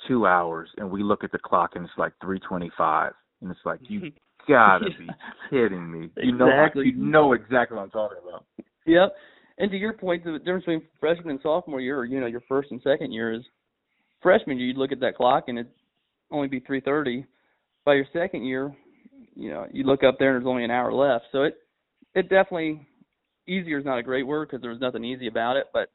[0.07, 3.79] two hours and we look at the clock and it's like 325 and it's like
[3.83, 4.12] you
[4.47, 5.07] gotta be
[5.49, 6.85] kidding me you know exactly.
[6.88, 8.45] you know exactly what i'm talking about
[8.85, 9.13] yep
[9.57, 12.41] and to your point the difference between freshman and sophomore year or you know your
[12.47, 13.41] first and second year is
[14.21, 15.71] freshman year you'd look at that clock and it'd
[16.31, 17.25] only be 330
[17.86, 18.74] by your second year
[19.36, 21.56] you know you look up there and there's only an hour left so it
[22.15, 22.86] it definitely
[23.48, 25.89] easier is not a great word because there was nothing easy about it but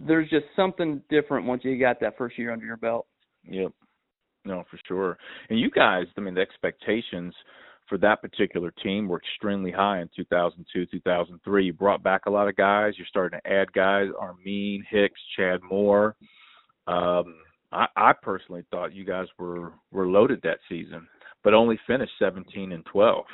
[0.00, 3.06] there's just something different once you got that first year under your belt.
[3.44, 3.72] Yep.
[4.44, 5.18] No, for sure.
[5.50, 7.34] And you guys, I mean, the expectations
[7.88, 11.64] for that particular team were extremely high in 2002, 2003.
[11.64, 12.94] You brought back a lot of guys.
[12.96, 16.16] You're starting to add guys: Armein, Hicks, Chad Moore.
[16.86, 17.34] Um,
[17.72, 21.06] I, I personally thought you guys were were loaded that season,
[21.44, 23.24] but only finished 17 and 12.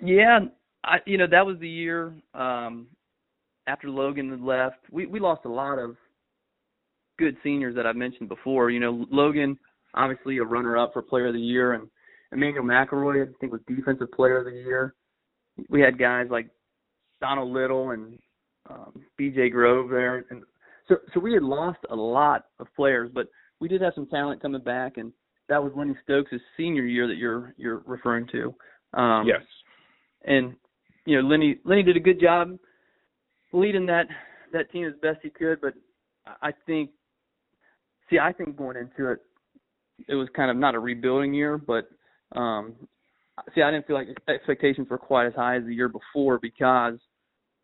[0.00, 0.40] Yeah,
[0.84, 2.86] I you know that was the year um
[3.66, 4.78] after Logan had left.
[4.90, 5.96] We we lost a lot of
[7.18, 8.70] good seniors that I mentioned before.
[8.70, 9.58] You know, Logan
[9.94, 11.88] obviously a runner up for player of the year and
[12.32, 14.94] Emmanuel McElroy I think was defensive player of the year.
[15.68, 16.48] We had guys like
[17.20, 18.18] Donald Little and
[18.70, 20.42] um BJ Grove there and
[20.88, 23.28] so so we had lost a lot of players, but
[23.60, 25.12] we did have some talent coming back and
[25.48, 28.54] that was Lenny Stokes' senior year that you're you're referring to.
[28.98, 29.42] Um yes.
[30.24, 30.54] And
[31.06, 32.58] you know, Lenny Lenny did a good job
[33.52, 34.06] leading that
[34.52, 35.74] that team as best he could, but
[36.42, 36.90] I think
[38.10, 39.20] see I think going into it
[40.08, 41.88] it was kind of not a rebuilding year, but
[42.36, 42.74] um
[43.54, 46.98] see I didn't feel like expectations were quite as high as the year before because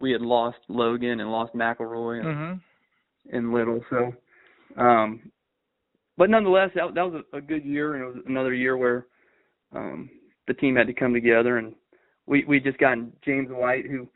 [0.00, 2.58] we had lost Logan and lost McElroy and, mm-hmm.
[3.32, 3.80] And Little.
[3.90, 4.12] So
[4.76, 5.30] um
[6.16, 9.06] but nonetheless that that was a, a good year and it was another year where
[9.74, 10.10] um
[10.46, 11.74] the team had to come together and
[12.26, 14.08] we we just gotten James White who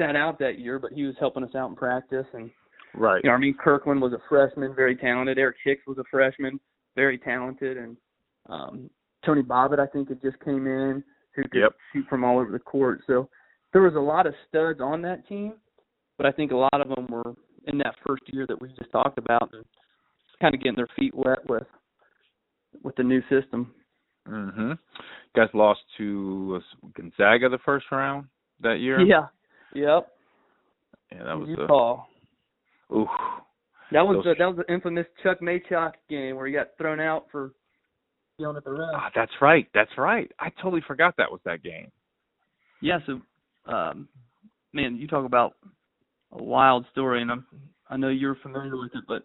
[0.00, 2.26] sat out that year, but he was helping us out in practice.
[2.32, 2.50] And
[2.94, 5.38] right, you know, I mean, Kirkland was a freshman, very talented.
[5.38, 6.58] Eric Hicks was a freshman,
[6.96, 7.96] very talented, and
[8.48, 8.90] um,
[9.24, 11.04] Tony Bobbitt I think had just came in
[11.36, 11.72] who could yep.
[11.92, 13.02] shoot from all over the court.
[13.06, 13.28] So
[13.72, 15.54] there was a lot of studs on that team,
[16.16, 17.34] but I think a lot of them were
[17.70, 19.64] in that first year that we just talked about and
[20.40, 21.66] kind of getting their feet wet with
[22.82, 23.74] with the new system.
[24.28, 24.78] Mhm.
[25.34, 26.60] Guys lost to
[26.94, 28.28] Gonzaga the first round
[28.60, 29.00] that year.
[29.00, 29.28] Yeah.
[29.74, 30.12] Yep.
[31.12, 32.04] Yeah, that was Utah.
[32.90, 33.08] A, oof.
[33.92, 34.24] That was Those...
[34.24, 37.52] the, that was the infamous Chuck Machock game where he got thrown out for
[38.38, 38.90] yelling at the ref.
[38.94, 39.66] Ah, that's right.
[39.74, 40.30] That's right.
[40.38, 41.90] I totally forgot that was that game.
[42.80, 42.98] Yeah.
[43.06, 43.20] So,
[43.72, 44.08] um,
[44.72, 45.54] man, you talk about
[46.32, 47.46] a wild story, and I'm
[47.88, 49.22] I know you're familiar with it, but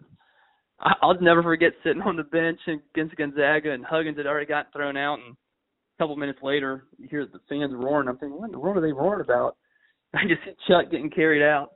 [0.80, 4.98] I'll never forget sitting on the bench against Gonzaga, and Huggins had already gotten thrown
[4.98, 8.10] out, and a couple minutes later, you hear the fans roaring.
[8.10, 9.56] I'm thinking, what in the world are they roaring about?
[10.14, 11.74] I just see Chuck getting carried out.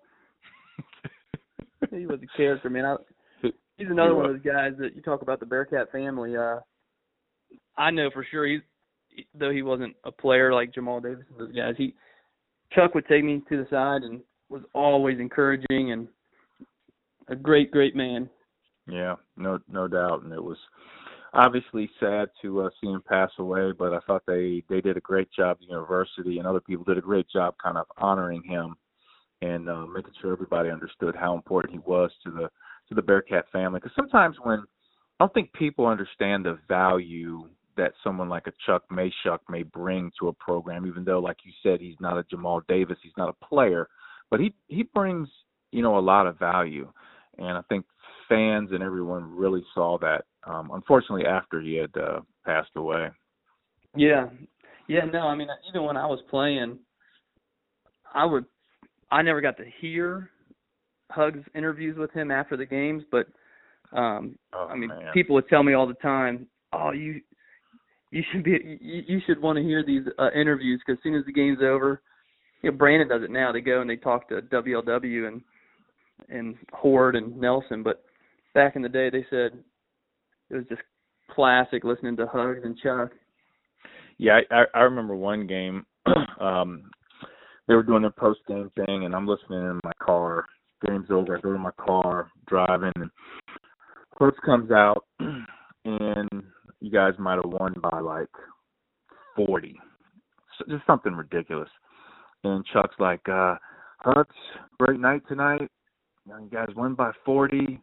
[1.92, 2.86] he was a character, man.
[2.86, 2.96] I,
[3.78, 6.36] he's another one of those guys that you talk about the Bearcat family.
[6.36, 6.60] Uh,
[7.78, 8.62] I know for sure he's
[9.34, 11.76] though he wasn't a player like Jamaal Davis and those guys.
[11.78, 11.94] He
[12.74, 16.08] Chuck would take me to the side and was always encouraging and
[17.28, 18.30] a great, great man.
[18.88, 20.58] Yeah, no, no doubt, and it was
[21.34, 25.02] obviously sad to uh, see him pass away, but I thought they they did a
[25.02, 25.60] great job.
[25.60, 28.76] The university and other people did a great job, kind of honoring him
[29.42, 32.50] and uh, making sure everybody understood how important he was to the
[32.90, 33.80] to the Bearcat family.
[33.80, 34.60] Because sometimes when
[35.20, 40.12] I don't think people understand the value that someone like a Chuck Machock may bring
[40.20, 43.30] to a program, even though, like you said, he's not a Jamaal Davis, he's not
[43.30, 43.88] a player,
[44.30, 45.28] but he he brings
[45.72, 46.92] you know a lot of value,
[47.38, 47.86] and I think
[48.28, 50.26] fans and everyone really saw that.
[50.46, 53.10] Um, unfortunately, after he had uh, passed away.
[53.96, 54.28] Yeah,
[54.88, 55.06] yeah.
[55.06, 56.80] No, I mean, even when I was playing,
[58.14, 58.46] I would.
[59.12, 60.30] I never got to hear
[61.12, 63.28] Hugs interviews with him after the games, but
[63.92, 65.12] um oh, I mean, man.
[65.14, 67.22] people would tell me all the time, "Oh, you
[68.12, 71.16] you should be you, you should want to hear these uh, interviews because as soon
[71.16, 72.02] as the game's over,
[72.62, 73.52] you know, Brannen does it now.
[73.52, 75.42] They go and they talk to WLW and
[76.28, 78.04] and Hoard and Nelson, but
[78.54, 79.58] back in the day, they said
[80.50, 80.82] it was just
[81.32, 83.12] classic listening to Hugs and Chuck.
[84.18, 85.86] Yeah, I, I remember one game.
[86.40, 86.90] um
[87.68, 90.46] They were doing their post game thing, and I'm listening in my car.
[90.86, 91.38] Game's over.
[91.38, 93.10] I go to my car, driving, and
[94.18, 95.06] coach comes out,
[95.86, 96.30] and
[96.82, 98.30] you guys might have won by like
[99.36, 99.78] 40,
[100.58, 101.70] so just something ridiculous.
[102.44, 103.56] And Chuck's like, uh,
[103.98, 104.36] "Hugs,
[104.80, 105.70] great night tonight.
[106.26, 107.82] You guys won by 40.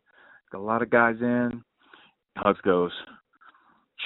[0.52, 1.62] Got a lot of guys in.
[2.36, 2.92] Hugs goes,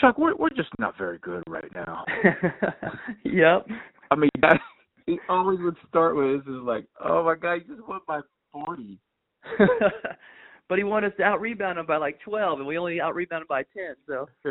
[0.01, 2.05] Chuck, we're we're just not very good right now.
[3.25, 3.67] yep.
[4.11, 4.61] I mean, that,
[5.07, 8.21] he always would start with this is like, oh my god, you just won by
[8.53, 8.99] forty.
[10.69, 13.15] but he wanted us to out rebound him by like twelve, and we only out
[13.15, 13.97] rebounded by ten.
[14.07, 14.29] So,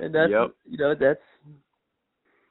[0.00, 0.50] and that's yep.
[0.68, 1.20] you know that's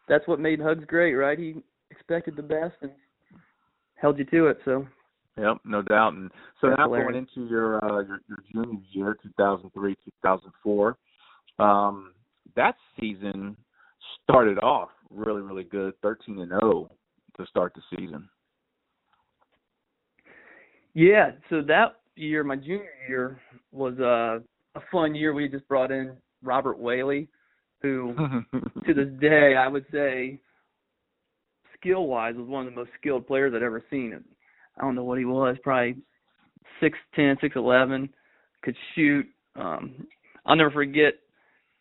[0.10, 1.38] that's what made Hugs great, right?
[1.38, 1.56] He
[1.98, 2.92] expected the best and
[3.96, 4.60] held you to it.
[4.66, 4.88] So
[5.38, 6.14] Yep, no doubt.
[6.14, 7.12] And so That's now hilarious.
[7.12, 10.98] going into your, uh, your your junior year, 2003, 2004,
[11.60, 12.14] um,
[12.56, 13.56] that season
[14.24, 16.90] started off really, really good, 13 and 0
[17.38, 18.28] to start the season.
[20.94, 23.40] Yeah, so that year, my junior year,
[23.72, 24.40] was uh,
[24.76, 25.34] a fun year.
[25.34, 27.28] We just brought in Robert Whaley,
[27.84, 28.16] who
[28.88, 30.40] to this day I would say
[31.80, 34.24] skill wise was one of the most skilled players I'd ever seen.
[34.78, 35.98] I don't know what he was, probably
[36.80, 38.10] six ten, six eleven,
[38.63, 39.26] could shoot.
[39.56, 40.08] Um
[40.46, 41.13] I'll never forget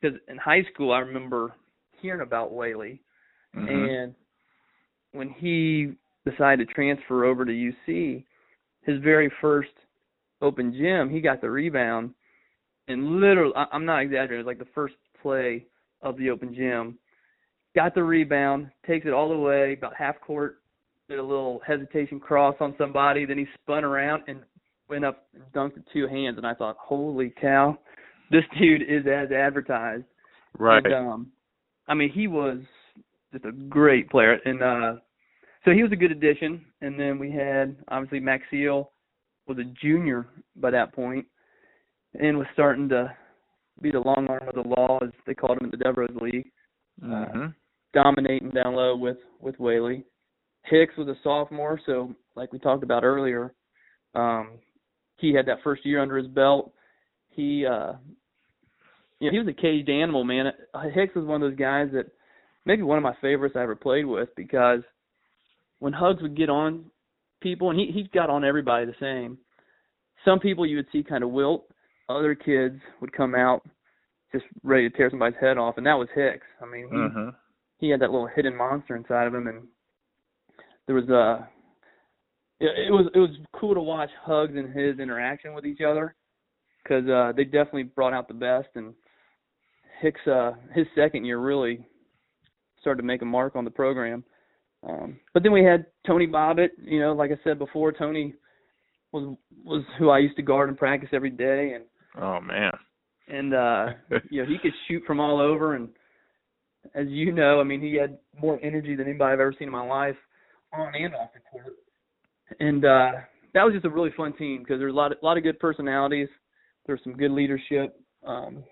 [0.00, 1.54] because in high school I remember
[2.00, 3.00] hearing about Whaley
[3.54, 4.04] Mhm.
[4.04, 4.14] and
[5.12, 5.92] when he
[6.28, 8.24] decided to transfer over to UC,
[8.82, 9.70] his very first
[10.42, 12.12] open gym, he got the rebound,
[12.88, 15.64] and literally, I- I'm not exaggerating, it was like the first play
[16.02, 16.98] of the open gym,
[17.76, 20.58] got the rebound, takes it all the way, about half court,
[21.08, 24.40] did a little hesitation cross on somebody, then he spun around and
[24.88, 27.78] went up and dunked with two hands, and I thought, holy cow,
[28.30, 30.04] this dude is as advertised.
[30.58, 30.84] right.
[30.84, 31.26] And, um,
[31.86, 32.58] I mean, he was
[33.32, 35.00] just a great player, and uh,
[35.64, 36.64] so he was a good addition.
[36.80, 38.88] And then we had obviously Max Maxiell
[39.46, 41.26] was a junior by that point,
[42.18, 43.14] and was starting to
[43.82, 46.50] be the long arm of the law, as they called him in the Devereaux League,
[47.00, 47.46] hmm
[47.96, 50.04] dominating down low with with Whaley.
[50.64, 53.54] Hicks was a sophomore, so like we talked about earlier,
[54.14, 54.58] um,
[55.16, 56.72] he had that first year under his belt.
[57.30, 57.94] He uh
[59.18, 60.52] you know, he was a caged animal, man.
[60.92, 62.06] Hicks was one of those guys that
[62.66, 64.80] maybe one of my favorites I ever played with because
[65.78, 66.84] when Hugs would get on
[67.40, 69.38] people and he he got on everybody the same.
[70.24, 71.66] Some people you would see kind of wilt,
[72.08, 73.62] other kids would come out
[74.32, 76.46] just ready to tear somebody's head off, and that was Hicks.
[76.60, 77.28] I mean, hmm
[77.78, 79.62] he had that little hidden monster inside of him, and
[80.86, 81.44] there was uh
[82.60, 86.14] it, it was it was cool to watch Hugs and his interaction with each other
[86.82, 88.68] because uh, they definitely brought out the best.
[88.76, 88.94] And
[90.00, 91.84] Hicks, uh, his second year really
[92.80, 94.22] started to make a mark on the program.
[94.88, 96.68] Um, but then we had Tony Bobbitt.
[96.82, 98.34] You know, like I said before, Tony
[99.12, 101.84] was was who I used to guard in practice every day, and
[102.18, 102.72] Oh man.
[103.28, 103.86] and uh
[104.30, 105.88] you know he could shoot from all over and
[106.94, 109.72] as you know i mean he had more energy than anybody i've ever seen in
[109.72, 110.16] my life
[110.72, 111.74] on and off the court
[112.60, 113.12] and uh
[113.54, 115.58] that was just a really fun team because there's a lot of, lot of good
[115.58, 116.28] personalities
[116.86, 118.62] there's some good leadership um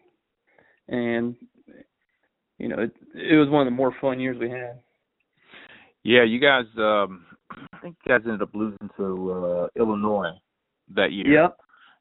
[0.89, 1.35] and
[2.59, 4.79] you know it it was one of the more fun years we had
[6.03, 6.67] Yeah, you guys.
[6.77, 7.27] um
[7.73, 10.33] I think you guys ended up losing to uh Illinois
[10.95, 11.57] that year yep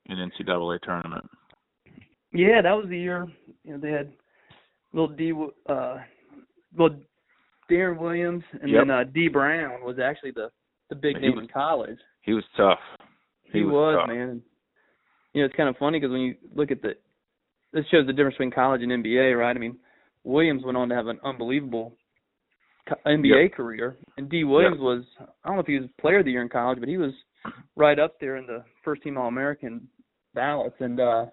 [0.08, 1.26] in NCAA tournament.
[2.34, 3.28] yeah that was the year
[3.63, 4.12] you know they had
[4.94, 5.34] little d
[5.68, 5.98] uh
[6.78, 6.90] well
[7.70, 8.82] deron williams and Yep.
[8.82, 10.50] then uh d brown was actually the
[10.90, 12.80] the big He name was- in college He was tough.
[13.52, 14.08] He, was, was, tough.
[14.10, 14.42] man.
[15.34, 16.96] You know, it's kind of funny because when you look at the,
[17.72, 19.56] this shows the difference between college and NBA, right?
[19.56, 19.78] I mean,
[20.24, 21.96] Williams went on to have an unbelievable
[23.06, 24.44] NBA career, and D.
[24.44, 26.90] Williams was, I don't know if he was Player of the Year in college, but
[26.90, 27.12] he was
[27.76, 29.88] right up there in the first team All American
[30.34, 31.26] ballots, and uh,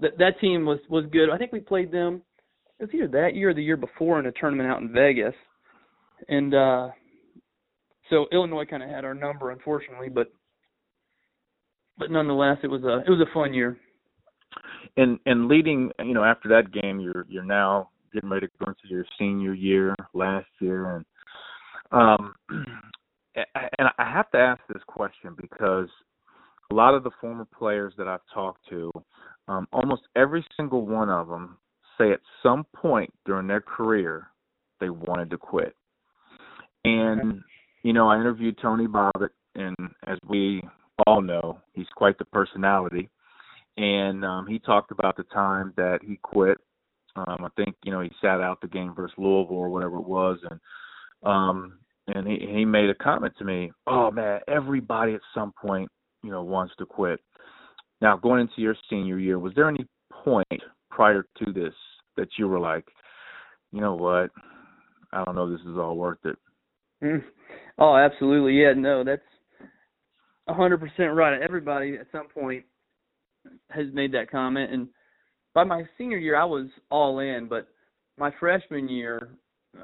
[0.00, 1.30] that that team was was good.
[1.30, 2.22] I think we played them.
[2.82, 5.34] It was either that year or the year before in a tournament out in Vegas,
[6.28, 6.88] and uh,
[8.10, 10.32] so Illinois kind of had our number, unfortunately, but
[11.96, 13.78] but nonetheless, it was a it was a fun year.
[14.96, 18.66] and and leading you know after that game you're you're now getting ready to go
[18.66, 21.04] into your senior year last year and
[21.92, 22.34] um
[23.36, 25.88] and I have to ask this question because
[26.70, 28.90] a lot of the former players that I've talked to
[29.48, 31.58] um almost every single one of them
[31.98, 34.28] say at some point during their career
[34.80, 35.74] they wanted to quit
[36.84, 37.40] and
[37.82, 39.76] you know I interviewed Tony Bobbitt and
[40.06, 40.62] as we
[41.06, 43.08] all know he's quite the personality
[43.76, 46.58] and um he talked about the time that he quit.
[47.16, 50.06] Um I think, you know, he sat out the game versus Louisville or whatever it
[50.06, 50.60] was and
[51.22, 51.78] um
[52.08, 55.88] and he he made a comment to me, "Oh man, everybody at some point,
[56.22, 57.20] you know, wants to quit."
[58.00, 59.86] Now, going into your senior year, was there any
[60.24, 61.74] point prior to this
[62.16, 62.86] that you were like,
[63.72, 64.30] "You know what?
[65.12, 66.38] I don't know if this is all worth it."
[67.02, 67.24] Mm.
[67.78, 68.60] Oh, absolutely.
[68.60, 69.22] Yeah, no, that's
[70.46, 71.40] a hundred percent right.
[71.40, 72.64] Everybody at some point
[73.70, 74.88] has made that comment, and
[75.54, 77.48] by my senior year, I was all in.
[77.48, 77.68] But
[78.18, 79.36] my freshman year,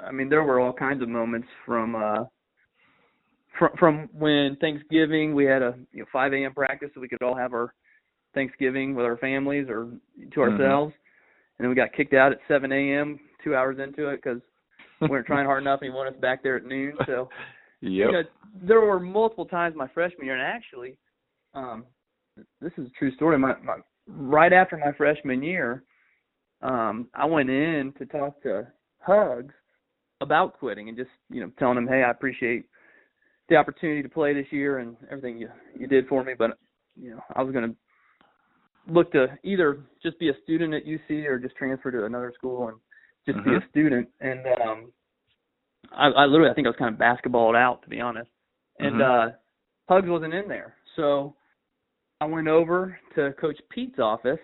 [0.02, 2.24] I mean, there were all kinds of moments from uh,
[3.58, 6.54] from from when Thanksgiving we had a you know 5 a.m.
[6.54, 7.74] practice, so we could all have our
[8.38, 9.88] Thanksgiving with our families or
[10.30, 10.50] to Mhm.
[10.50, 10.94] ourselves,
[11.58, 13.18] and then we got kicked out at 7 a.m.
[13.42, 14.40] two hours into it because
[15.00, 16.96] we weren't trying hard enough, and he wanted us back there at noon.
[17.06, 17.28] So
[17.80, 18.06] Yep.
[18.06, 18.22] you know,
[18.62, 20.98] there were multiple times my freshman year, and actually,
[21.54, 21.84] um,
[22.60, 23.38] this is a true story.
[23.38, 25.82] My, my right after my freshman year,
[26.62, 28.68] um, I went in to talk to
[29.00, 29.54] Hugs
[30.20, 32.66] about quitting and just you know telling him, hey, I appreciate
[33.48, 36.58] the opportunity to play this year and everything you you did for me, but
[37.00, 37.76] you know I was going to
[38.88, 42.68] look to either just be a student at UC or just transfer to another school
[42.68, 42.78] and
[43.26, 43.50] just mm-hmm.
[43.50, 44.08] be a student.
[44.20, 44.92] And um,
[45.92, 48.30] I, I literally, I think I was kind of basketballed out, to be honest.
[48.78, 49.28] And mm-hmm.
[49.28, 49.32] uh,
[49.88, 51.34] Hugs wasn't in there, so
[52.20, 54.38] I went over to Coach Pete's office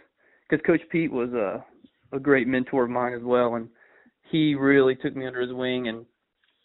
[0.48, 1.64] because Coach Pete was a
[2.14, 3.68] a great mentor of mine as well, and
[4.30, 6.06] he really took me under his wing and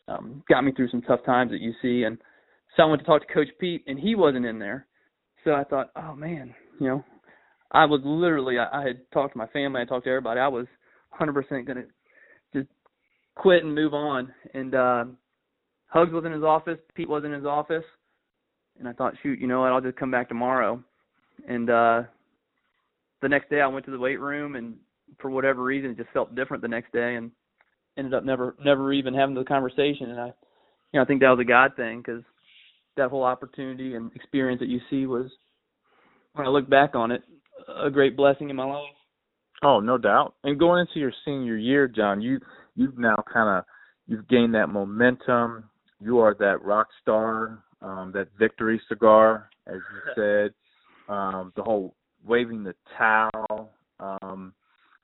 [0.07, 2.05] um, got me through some tough times at UC.
[2.05, 2.17] And
[2.75, 4.87] so I went to talk to Coach Pete, and he wasn't in there.
[5.43, 7.05] So I thought, oh man, you know,
[7.71, 10.39] I was literally, I, I had talked to my family, I talked to everybody.
[10.39, 10.65] I was
[11.19, 11.83] 100% gonna
[12.53, 12.67] just
[13.35, 14.33] quit and move on.
[14.53, 15.05] And uh,
[15.87, 17.83] Hugs was in his office, Pete was in his office,
[18.79, 19.71] and I thought, shoot, you know what?
[19.71, 20.81] I'll just come back tomorrow.
[21.47, 22.03] And uh,
[23.21, 24.75] the next day, I went to the weight room, and
[25.19, 27.31] for whatever reason, it just felt different the next day, and
[27.97, 30.11] ended up never, never even having the conversation.
[30.11, 32.23] And I, you know, I think that was a God thing because
[32.97, 35.29] that whole opportunity and experience that you see was,
[36.33, 37.23] when I look back on it,
[37.83, 38.85] a great blessing in my life.
[39.63, 40.35] Oh, no doubt.
[40.43, 42.39] And going into your senior year, John, you
[42.75, 43.65] you've now kind of
[44.07, 45.65] you've gained that momentum.
[45.99, 50.53] You are that rock star, um, that victory cigar, as you said.
[51.13, 51.95] Um, the whole
[52.25, 53.71] waving the towel.
[53.99, 54.53] Um,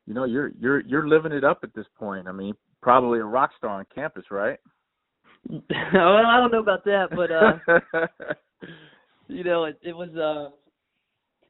[0.05, 2.27] you know, you're you're you're living it up at this point.
[2.27, 4.59] I mean, probably a rock star on campus, right?
[5.49, 8.07] well, I don't know about that, but uh
[9.27, 10.55] you know, it it was uh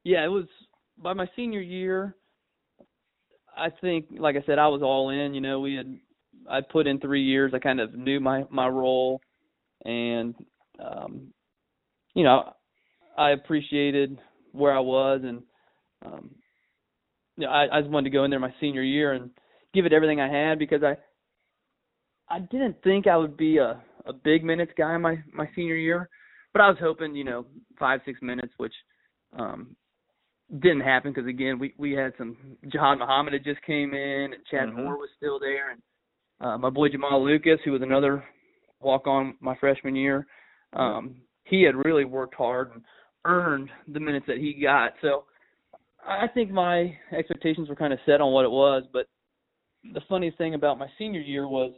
[0.04, 0.46] yeah, it was
[1.02, 2.16] by my senior year
[3.56, 5.96] I think like I said I was all in, you know, we had
[6.48, 7.52] I put in 3 years.
[7.54, 9.20] I kind of knew my my role
[9.84, 10.34] and
[10.78, 11.32] um
[12.14, 12.52] you know,
[13.16, 14.18] I appreciated
[14.52, 15.42] where I was and
[16.04, 16.30] um
[17.36, 19.30] you know, I I just wanted to go in there my senior year and
[19.72, 20.96] give it everything I had because I
[22.28, 26.08] I didn't think I would be a a big minutes guy my my senior year,
[26.52, 27.46] but I was hoping you know
[27.78, 28.74] five six minutes, which
[29.38, 29.76] um
[30.60, 32.36] didn't happen because again we we had some
[32.72, 34.84] John Muhammad had just came in and Chad mm-hmm.
[34.84, 35.82] Moore was still there and
[36.40, 38.24] uh, my boy Jamal Lucas who was another
[38.80, 40.26] walk on my freshman year,
[40.72, 42.82] um he had really worked hard and
[43.24, 45.24] earned the minutes that he got so.
[46.08, 49.06] I think my expectations were kind of set on what it was, but
[49.92, 51.72] the funniest thing about my senior year was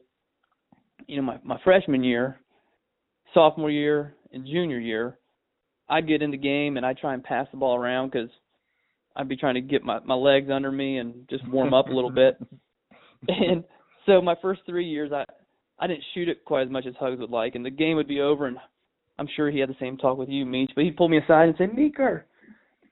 [1.06, 2.40] you know, my, my freshman year,
[3.34, 5.18] sophomore year, and junior year,
[5.88, 8.28] I'd get in the game and I'd try and pass the ball around because
[9.18, 11.92] I'd be trying to get my, my legs under me and just warm up a
[11.92, 12.38] little bit.
[13.26, 13.64] And
[14.06, 15.24] so my first three years, I
[15.80, 18.08] I didn't shoot it quite as much as Hugs would like, and the game would
[18.08, 18.56] be over, and
[19.18, 21.48] I'm sure he had the same talk with you, Meach, but he'd pull me aside
[21.48, 22.26] and say, Meeker,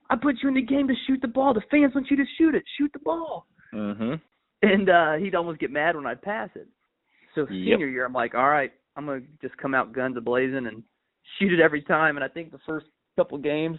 [0.09, 1.53] I put you in the game to shoot the ball.
[1.53, 2.63] The fans want you to shoot it.
[2.77, 3.45] Shoot the ball.
[3.73, 4.13] Mm-hmm.
[4.61, 6.67] And uh he'd almost get mad when I'd pass it.
[7.35, 7.49] So Yep.
[7.49, 10.83] senior year, I'm like, all right, I'm gonna just come out guns a blazing and
[11.37, 12.15] shoot it every time.
[12.15, 12.85] And I think the first
[13.17, 13.77] couple games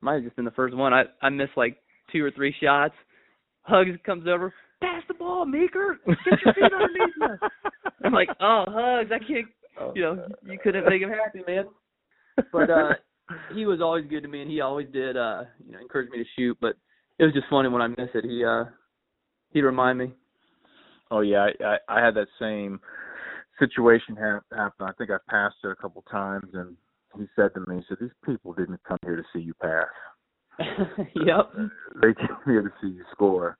[0.00, 0.92] might have just been the first one.
[0.92, 1.78] I I missed like
[2.12, 2.94] two or three shots.
[3.62, 7.48] Hugs comes over, pass the ball, Meeker, get your feet underneath you.
[8.04, 9.46] I'm like, oh, Hugs, I can't,
[9.80, 11.64] Oh, you know, you couldn't make him happy, man.
[12.52, 12.92] But uh
[13.54, 16.18] he was always good to me, and he always did, uh, you know, encourage me
[16.18, 16.58] to shoot.
[16.60, 16.74] But
[17.18, 18.24] it was just funny when I miss it.
[18.24, 18.64] He uh
[19.52, 20.12] he'd remind me.
[21.10, 22.80] Oh yeah, I, I I had that same
[23.58, 24.86] situation ha- happen.
[24.86, 26.76] I think I passed it a couple times, and
[27.18, 29.86] he said to me, he said, "These people didn't come here to see you pass.
[31.14, 31.50] yep.
[32.00, 33.56] They came here to see you score."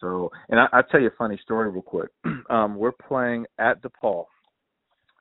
[0.00, 2.10] So, and I, I'll tell you a funny story real quick.
[2.50, 4.26] um, we're playing at DePaul,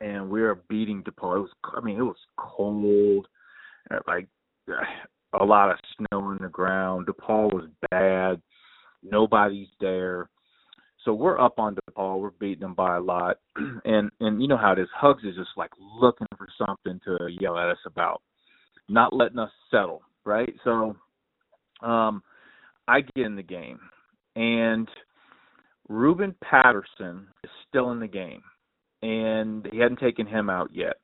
[0.01, 1.37] and we are beating DePaul.
[1.37, 3.27] It was, I mean, it was cold,
[3.91, 4.27] uh, like
[4.69, 7.07] uh, a lot of snow on the ground.
[7.07, 8.41] DePaul was bad.
[9.03, 10.29] Nobody's there.
[11.03, 12.21] So we're up on DePaul.
[12.21, 13.37] We're beating them by a lot,
[13.85, 14.87] and and you know how it is.
[14.95, 18.21] Hugs is just like looking for something to yell at us about,
[18.87, 20.53] not letting us settle, right?
[20.63, 20.95] So,
[21.81, 22.23] um,
[22.87, 23.79] I get in the game,
[24.35, 24.87] and
[25.89, 28.41] Ruben Patterson is still in the game,
[29.01, 30.95] and he hadn't taken him out yet,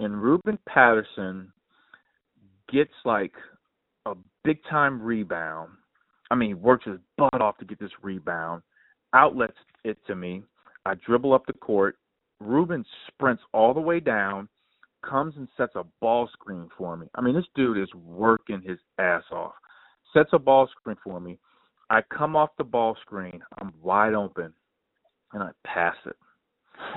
[0.00, 1.50] and Ruben Patterson
[2.70, 3.32] gets like
[4.04, 4.14] a
[4.44, 5.70] big time rebound.
[6.30, 8.62] I mean, he works his butt off to get this rebound
[9.14, 10.42] outlets it to me.
[10.84, 11.96] I dribble up the court.
[12.40, 14.48] Ruben sprints all the way down,
[15.08, 17.06] comes and sets a ball screen for me.
[17.14, 19.52] I mean, this dude is working his ass off.
[20.12, 21.38] Sets a ball screen for me.
[21.90, 23.40] I come off the ball screen.
[23.58, 24.52] I'm wide open,
[25.32, 26.16] and I pass it.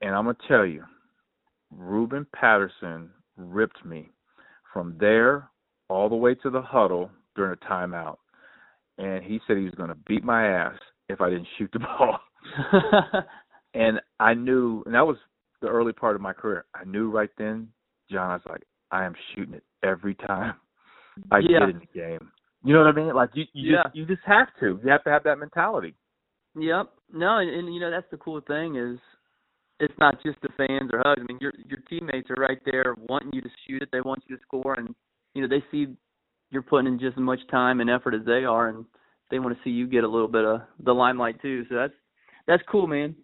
[0.00, 0.84] and I'm gonna tell you,
[1.70, 4.10] Ruben Patterson ripped me
[4.72, 5.48] from there
[5.88, 8.16] all the way to the huddle during a timeout,
[8.98, 10.78] and he said he was gonna beat my ass
[11.08, 12.18] if I didn't shoot the ball.
[13.74, 15.16] and I knew, and that was
[15.60, 16.64] the early part of my career.
[16.74, 17.68] I knew right then,
[18.10, 18.30] John.
[18.30, 20.54] I was like, I am shooting it every time
[21.30, 21.60] I Yeah.
[21.60, 22.30] get in the game.
[22.64, 23.14] You know what I mean?
[23.14, 23.82] Like you, you Yeah.
[23.84, 24.80] just, you just have to.
[24.84, 25.94] You have to have that mentality.
[26.54, 26.90] Yep.
[27.12, 28.98] No, and, and you know that's the cool thing is
[29.80, 31.20] it's not just the fans or hugs.
[31.20, 33.88] I mean, your your teammates are right there wanting you to shoot it.
[33.90, 34.94] They want you to score, and
[35.34, 35.86] you know they see
[36.50, 38.84] you're putting in just as much time and effort as they are, and
[39.32, 41.64] they want to see you get a little bit of the limelight too.
[41.68, 41.94] So that's
[42.46, 43.16] that's cool, man.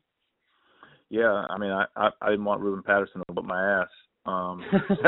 [1.11, 3.89] Yeah, I mean, I I, I didn't want Ruben Patterson to whip my ass.
[4.25, 4.65] Um,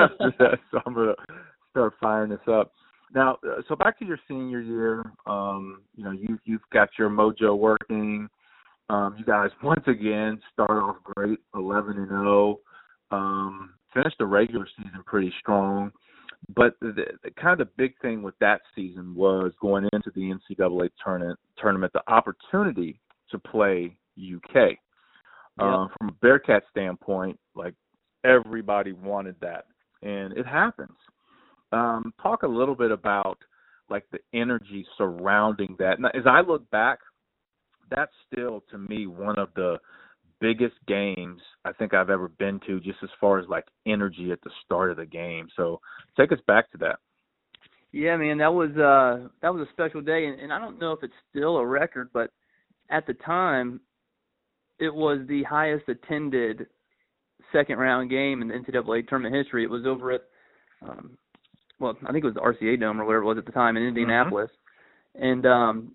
[0.70, 1.14] so I'm gonna
[1.70, 2.70] start firing this up.
[3.14, 7.08] Now, uh, so back to your senior year, um, you know, you you've got your
[7.08, 8.28] mojo working.
[8.90, 12.58] Um, you guys once again start off great, 11 and 0.
[13.10, 15.92] Um, finished the regular season pretty strong,
[16.48, 20.90] but the, the kind of big thing with that season was going into the NCAA
[21.02, 21.38] tournament.
[21.58, 22.98] Tournament, the opportunity
[23.30, 24.54] to play UK.
[24.54, 24.78] Yep.
[25.58, 27.74] Um, from a Bearcat standpoint, like
[28.24, 29.66] everybody wanted that,
[30.02, 30.96] and it happens.
[31.72, 33.38] Um, talk a little bit about
[33.90, 36.00] like the energy surrounding that.
[36.00, 37.00] Now, as I look back,
[37.90, 39.78] that's still to me one of the
[40.40, 44.40] biggest games I think I've ever been to, just as far as like energy at
[44.42, 45.48] the start of the game.
[45.56, 45.80] So
[46.16, 46.98] take us back to that.
[47.92, 50.92] Yeah, man, that was uh that was a special day, and, and I don't know
[50.92, 52.30] if it's still a record, but
[52.88, 53.80] at the time,
[54.78, 56.66] it was the highest attended
[57.52, 59.64] second round game in the NCAA tournament history.
[59.64, 60.22] It was over at,
[60.88, 61.18] um,
[61.78, 63.76] well, I think it was the RCA Dome or whatever it was at the time
[63.76, 63.88] in mm-hmm.
[63.88, 64.50] Indianapolis,
[65.16, 65.24] mm-hmm.
[65.24, 65.92] and um,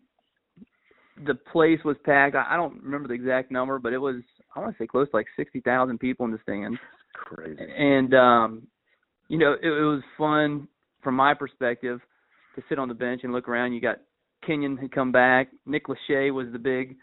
[1.23, 2.35] the place was packed.
[2.35, 4.21] I, I don't remember the exact number, but it was
[4.55, 6.77] I want to say close to like sixty thousand people in the stands.
[7.13, 7.61] Crazy.
[7.77, 8.67] And um,
[9.29, 10.67] you know, it, it was fun
[11.01, 11.99] from my perspective
[12.55, 13.73] to sit on the bench and look around.
[13.73, 13.99] You got
[14.45, 15.49] Kenyon had come back.
[15.65, 16.97] Nick Lachey was the big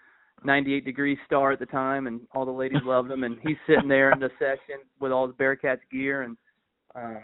[0.44, 3.24] 98 degree star at the time, and all the ladies loved him.
[3.24, 6.36] And he's sitting there in the section with all the Bearcats gear, and
[6.94, 7.20] uh,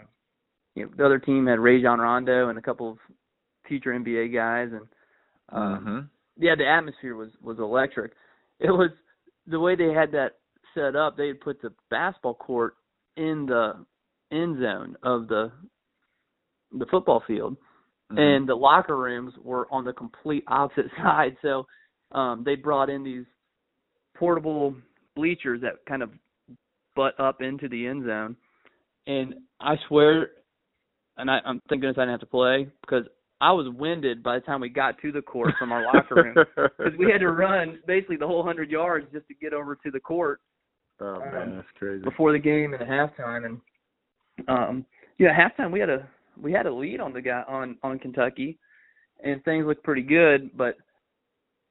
[0.75, 2.97] you know, the other team had Rajon Rondo and a couple of
[3.67, 4.87] future NBA guys, and
[5.51, 5.99] um, mm-hmm
[6.39, 8.13] yeah, the atmosphere was was electric.
[8.59, 8.91] It was
[9.45, 10.37] the way they had that
[10.73, 11.17] set up.
[11.17, 12.75] They had put the basketball court
[13.17, 13.85] in the
[14.31, 15.51] end zone of the
[16.71, 17.57] the football field,
[18.11, 18.17] mm-hmm.
[18.17, 21.35] and the locker rooms were on the complete opposite side.
[21.41, 21.67] So
[22.11, 23.25] um they brought in these
[24.15, 24.75] portable
[25.15, 26.11] bleachers that kind of
[26.95, 28.35] butt up into the end zone.
[29.07, 30.29] And I swear,
[31.17, 33.05] and I, I'm thinking I didn't have to play because
[33.41, 36.35] I was winded by the time we got to the court from our locker room
[36.55, 39.91] because we had to run basically the whole hundred yards just to get over to
[39.91, 40.41] the court.
[40.99, 42.03] Oh man, um, that's crazy.
[42.03, 43.59] Before the game and the halftime, and
[44.49, 44.85] um,
[45.17, 46.07] yeah, halftime we had a
[46.41, 48.59] we had a lead on the guy on on Kentucky,
[49.23, 50.75] and things looked pretty good, but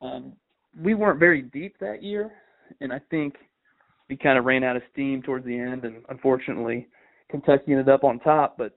[0.01, 0.33] um,
[0.83, 2.33] we weren't very deep that year,
[2.81, 3.35] and I think
[4.09, 6.89] we kind of ran out of steam towards the end, and unfortunately,
[7.31, 8.57] Kentucky ended up on top.
[8.57, 8.75] But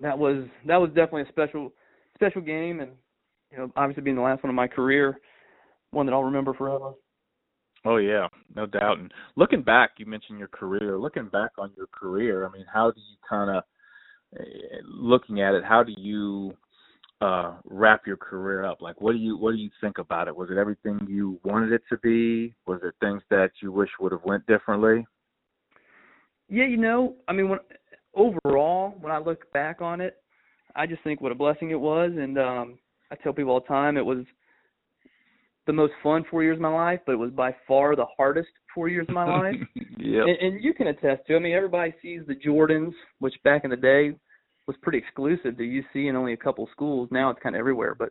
[0.00, 1.72] that was that was definitely a special
[2.22, 2.92] special game, and
[3.50, 5.18] you know, obviously being the last one of my career,
[5.90, 6.92] one that I'll remember forever.
[7.84, 8.98] Oh yeah, no doubt.
[8.98, 10.98] And looking back, you mentioned your career.
[10.98, 13.64] Looking back on your career, I mean, how do you kind of
[14.38, 15.64] eh, looking at it?
[15.64, 16.52] How do you
[17.20, 18.80] uh wrap your career up?
[18.80, 20.36] Like, what do you what do you think about it?
[20.36, 22.54] Was it everything you wanted it to be?
[22.66, 25.04] Was there things that you wish would have went differently?
[26.48, 27.58] Yeah, you know, I mean, when
[28.14, 30.21] overall, when I look back on it,
[30.74, 32.78] I just think what a blessing it was, and um,
[33.10, 34.24] I tell people all the time it was
[35.66, 38.48] the most fun four years of my life, but it was by far the hardest
[38.74, 39.54] four years of my life.
[39.98, 40.22] yeah.
[40.22, 41.34] And, and you can attest to.
[41.34, 41.36] It.
[41.36, 44.12] I mean, everybody sees the Jordans, which back in the day
[44.66, 47.08] was pretty exclusive to UC and only a couple schools.
[47.10, 48.10] Now it's kind of everywhere, but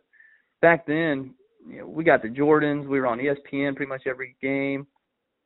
[0.60, 1.34] back then,
[1.68, 2.86] you know, we got the Jordans.
[2.86, 4.86] We were on ESPN pretty much every game,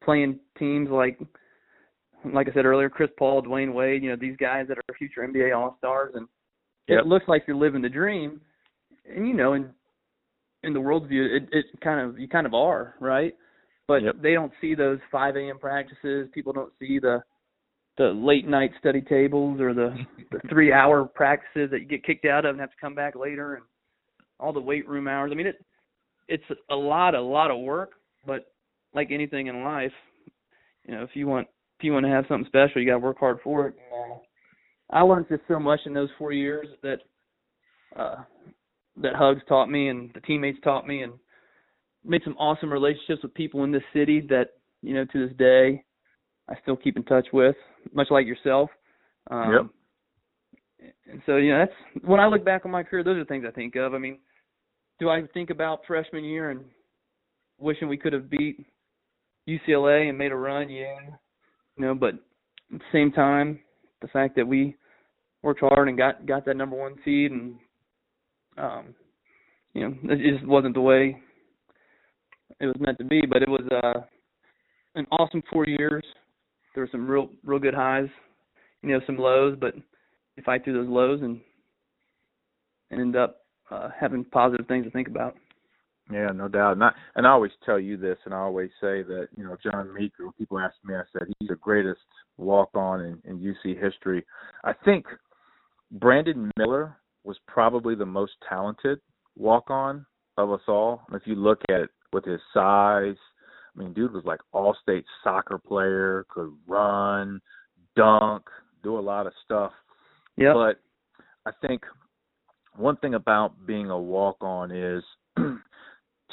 [0.02, 1.18] playing teams like,
[2.32, 4.02] like I said earlier, Chris Paul, Dwyane Wade.
[4.02, 6.26] You know, these guys that are future NBA All Stars, and
[6.88, 7.00] yep.
[7.00, 8.40] it looks like you're living the dream.
[9.08, 9.70] And you know, in
[10.62, 13.34] in the world's view, it it kind of you kind of are, right?
[13.88, 14.16] But yep.
[14.20, 15.58] they don't see those 5 a.m.
[15.58, 16.28] practices.
[16.34, 17.22] People don't see the
[17.98, 19.94] the late night study tables or the
[20.30, 23.14] the three hour practices that you get kicked out of and have to come back
[23.14, 23.64] later and
[24.38, 25.30] all the weight room hours.
[25.32, 25.64] I mean, it
[26.28, 27.92] it's a lot, a lot of work.
[28.26, 28.46] But
[28.94, 29.92] like anything in life,
[30.84, 31.46] you know, if you want
[31.78, 33.74] if you want to have something special, you got to work hard for it.
[34.90, 36.98] I learned just so much in those four years that
[37.96, 38.16] uh,
[39.02, 41.12] that Hugs taught me and the teammates taught me, and
[42.04, 44.50] made some awesome relationships with people in this city that
[44.82, 45.84] you know to this day
[46.48, 47.56] I still keep in touch with,
[47.92, 48.70] much like yourself.
[49.30, 50.92] Um, yep.
[51.10, 53.44] And so you know that's when I look back on my career, those are things
[53.46, 53.94] I think of.
[53.94, 54.18] I mean,
[55.00, 56.60] do I think about freshman year and
[57.58, 58.64] wishing we could have beat
[59.48, 60.70] UCLA and made a run?
[60.70, 60.94] Yeah,
[61.76, 62.14] you know, but
[62.72, 63.58] at the same time,
[64.02, 64.76] the fact that we
[65.42, 67.56] worked hard and got got that number one seed, and
[68.58, 68.94] um,
[69.74, 71.20] you know, it just wasn't the way
[72.60, 73.22] it was meant to be.
[73.28, 74.00] But it was uh,
[74.94, 76.04] an awesome four years.
[76.74, 78.08] There were some real real good highs,
[78.82, 79.74] you know, some lows, but
[80.36, 81.40] you fight through those lows and
[82.90, 83.38] and end up
[83.70, 85.36] uh, having positive things to think about.
[86.10, 86.72] Yeah, no doubt.
[86.72, 89.56] And I, and I always tell you this, and I always say that you know
[89.62, 90.24] John Meeker.
[90.24, 92.00] When people ask me, I said he's the greatest
[92.36, 94.24] walk-on in, in UC history.
[94.62, 95.06] I think
[95.90, 99.00] Brandon Miller was probably the most talented
[99.36, 101.02] walk-on of us all.
[101.12, 103.16] If you look at it with his size,
[103.74, 107.40] I mean, dude was like all-state soccer player, could run,
[107.96, 108.44] dunk,
[108.82, 109.72] do a lot of stuff.
[110.36, 110.52] Yeah.
[110.54, 110.80] But
[111.46, 111.82] I think
[112.76, 115.02] one thing about being a walk-on is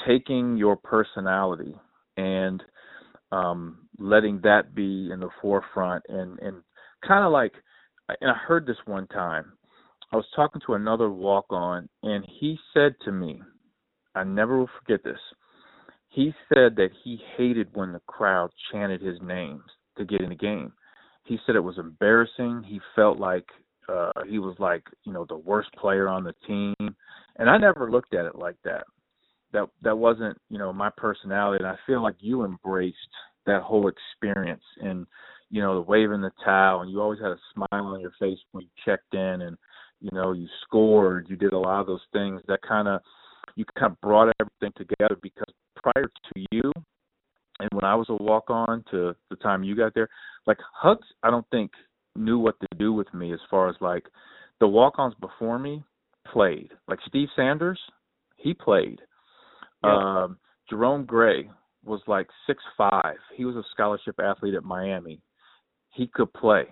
[0.07, 1.75] taking your personality
[2.17, 2.63] and
[3.31, 6.61] um letting that be in the forefront and and
[7.07, 7.53] kind of like
[8.21, 9.53] and I heard this one time.
[10.11, 13.41] I was talking to another walk on and he said to me,
[14.13, 15.19] I never will forget this.
[16.09, 19.63] He said that he hated when the crowd chanted his names
[19.97, 20.71] to get in the game.
[21.23, 22.63] He said it was embarrassing.
[22.67, 23.45] He felt like
[23.89, 26.75] uh he was like, you know, the worst player on the team.
[27.37, 28.83] And I never looked at it like that
[29.53, 31.63] that that wasn't you know my personality.
[31.63, 32.97] And i feel like you embraced
[33.45, 35.05] that whole experience and
[35.49, 36.81] you know the waving the towel.
[36.81, 39.57] And you always had a smile on your face when you checked in and
[40.01, 41.27] you know you scored.
[41.29, 43.01] You did a lot of those things that kind of
[43.55, 46.71] you kind of brought everything together because prior to you
[47.59, 50.07] and when i was a walk on to the time you got there
[50.47, 51.71] like hugs i don't think
[52.15, 54.05] knew what to do with me as far as like
[54.59, 55.83] the walk ons before me
[56.31, 56.69] played.
[56.87, 57.79] Like steve sanders
[58.37, 58.99] he played
[59.83, 60.23] yeah.
[60.23, 60.37] um,
[60.69, 61.49] Jerome Gray
[61.83, 63.17] was like six five.
[63.35, 65.21] He was a scholarship athlete at Miami.
[65.91, 66.65] He could play.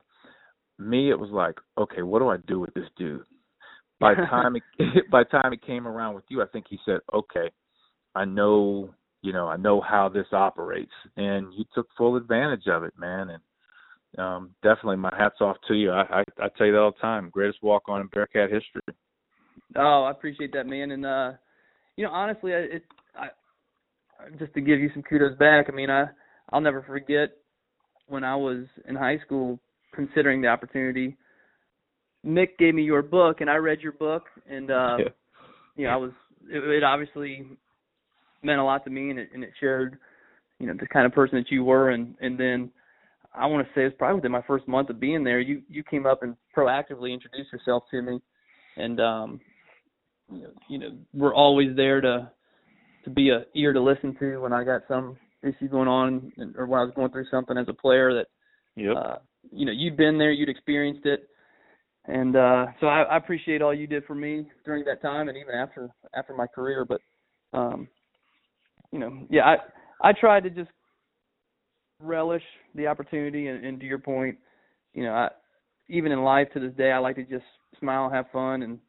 [0.80, 3.22] Me, it was like, okay, what do I do with this dude?
[3.99, 4.64] By the time it
[5.12, 7.51] by time it came around with you, I think he said, okay,
[8.16, 12.84] I know, you know, I know how this operates, and you took full advantage of
[12.84, 13.30] it, man.
[13.30, 13.43] And
[14.18, 15.91] um, definitely, my hats off to you.
[15.91, 17.30] I, I I tell you that all the time.
[17.30, 18.95] Greatest walk on in Bearcat history.
[19.76, 20.91] Oh, I appreciate that, man.
[20.91, 21.32] And uh,
[21.95, 22.84] you know, honestly, it
[23.16, 23.28] I
[24.38, 25.68] just to give you some kudos back.
[25.70, 26.05] I mean, I
[26.51, 27.32] I'll never forget
[28.07, 29.59] when I was in high school
[29.93, 31.18] considering the opportunity.
[32.26, 35.05] Mick gave me your book, and I read your book, and uh, Yeah.
[35.76, 36.12] you know, I was
[36.49, 37.45] it, it obviously
[38.43, 39.97] meant a lot to me, and it and it shared,
[40.59, 42.72] you know, the kind of person that you were, and and then
[43.34, 45.84] I want to say it's probably within my first month of being there, you you
[45.84, 48.22] came up and proactively introduced yourself to me,
[48.78, 49.39] and um,
[50.32, 52.32] you know, you know, we're always there to
[53.04, 56.66] to be a ear to listen to when I got some issue going on or
[56.68, 58.28] when I was going through something as a player that
[58.76, 58.95] Yep.
[58.95, 59.16] uh
[59.52, 61.28] you know you'd been there you'd experienced it.
[62.06, 65.38] And uh so I, I appreciate all you did for me during that time and
[65.38, 66.86] even after after my career.
[66.86, 67.02] But
[67.58, 67.88] um
[68.91, 70.70] you know yeah I I tried to just
[71.99, 72.43] relish
[72.76, 74.38] the opportunity and, and to your point
[74.93, 75.30] you know I
[75.89, 77.45] even in life to this day I like to just
[77.80, 78.80] smile have fun and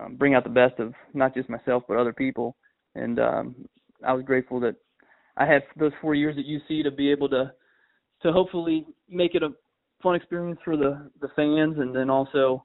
[0.00, 2.56] um, bring out the best of not just myself but other people
[2.94, 3.54] and um
[4.06, 4.76] I was grateful that
[5.36, 7.52] I had those four years at UC to be able to
[8.22, 9.50] to hopefully make it a
[10.02, 12.64] fun experience for the the fans and then also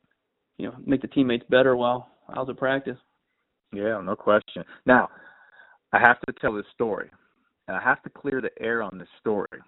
[0.58, 2.98] you know make the teammates better while I was at practice.
[3.74, 4.64] Yeah, no question.
[4.86, 5.10] Now,
[5.92, 7.10] I have to tell this story,
[7.68, 9.60] and I have to clear the air on this story.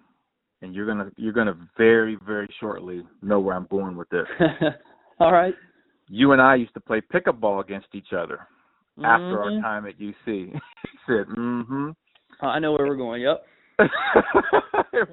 [0.60, 4.26] And you're gonna you're gonna very very shortly know where I'm going with this.
[5.20, 5.54] All right.
[6.08, 8.40] You and I used to play pickup ball against each other
[9.04, 9.62] after our Mhm.
[9.62, 10.14] time at UC.
[10.52, 11.90] he said, "Mm-hmm."
[12.42, 13.22] Uh, I know where we're going.
[13.22, 13.44] Yep.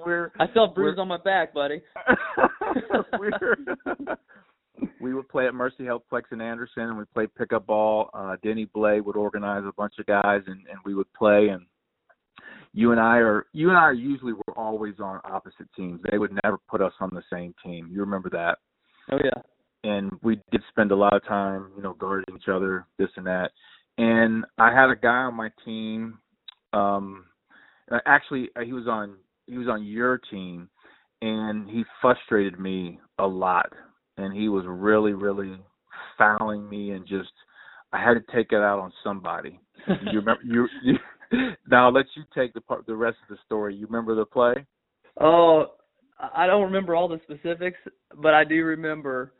[0.06, 1.82] we're I felt bruised on my back, buddy.
[5.00, 8.10] we would play at Mercy Health Plex in Anderson, and we played pickup ball.
[8.14, 11.50] Uh, Denny Blay would organize a bunch of guys, and, and we would play.
[11.50, 11.66] And
[12.74, 16.02] you and I are you and I are usually we're always on opposite teams.
[16.12, 17.88] They would never put us on the same team.
[17.92, 18.58] You remember that?
[19.12, 19.42] Oh yeah.
[19.84, 23.28] and we did spend a lot of time, you know, guarding each other, this and
[23.28, 23.52] that.
[23.98, 26.20] And I had a guy on my team.
[26.74, 27.26] Um,
[28.06, 29.16] actually, uh, he was on
[29.48, 30.70] he was on your team,
[31.22, 33.72] and he frustrated me a lot.
[34.18, 35.58] And he was really, really
[36.18, 37.32] fouling me, and just
[37.94, 39.60] I had to take it out on somebody.
[39.88, 40.42] You remember?
[40.44, 40.98] You, you
[41.70, 43.76] now I'll let you take the part, the rest of the story.
[43.76, 44.66] You remember the play?
[45.20, 45.68] Oh,
[46.20, 47.80] I don't remember all the specifics,
[48.16, 49.34] but I do remember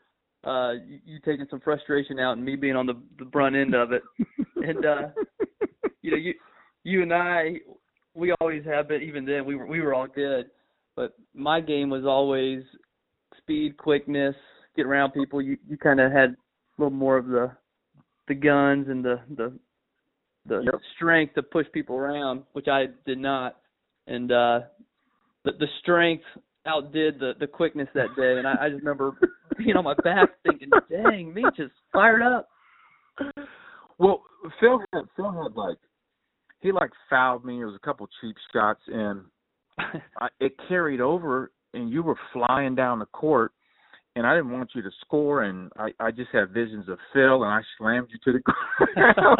[0.46, 3.74] uh you, you taking some frustration out and me being on the the brunt end
[3.74, 4.02] of it.
[4.62, 5.08] and uh
[6.02, 6.34] you know, you
[6.84, 7.56] you and I
[8.14, 10.46] we always have been even then we were we were all good.
[10.94, 12.62] But my game was always
[13.36, 14.34] speed, quickness,
[14.76, 15.42] get around people.
[15.42, 16.36] You you kinda had a
[16.78, 17.50] little more of the
[18.28, 19.52] the guns and the the
[20.46, 20.80] the Yep.
[20.94, 23.56] strength to push people around, which I did not,
[24.06, 24.60] and uh
[25.44, 26.24] the the strength
[26.66, 28.38] outdid the the quickness that day.
[28.38, 29.12] And I, I just remember
[29.58, 32.48] being on my back thinking, "Dang, me just fired up."
[33.98, 34.22] Well,
[34.60, 35.78] Phil had Phil had like
[36.60, 37.62] he like fouled me.
[37.62, 39.22] It was a couple cheap shots, and
[39.78, 43.52] I, it carried over, and you were flying down the court,
[44.16, 47.42] and I didn't want you to score, and I I just had visions of Phil,
[47.42, 49.38] and I slammed you to the ground.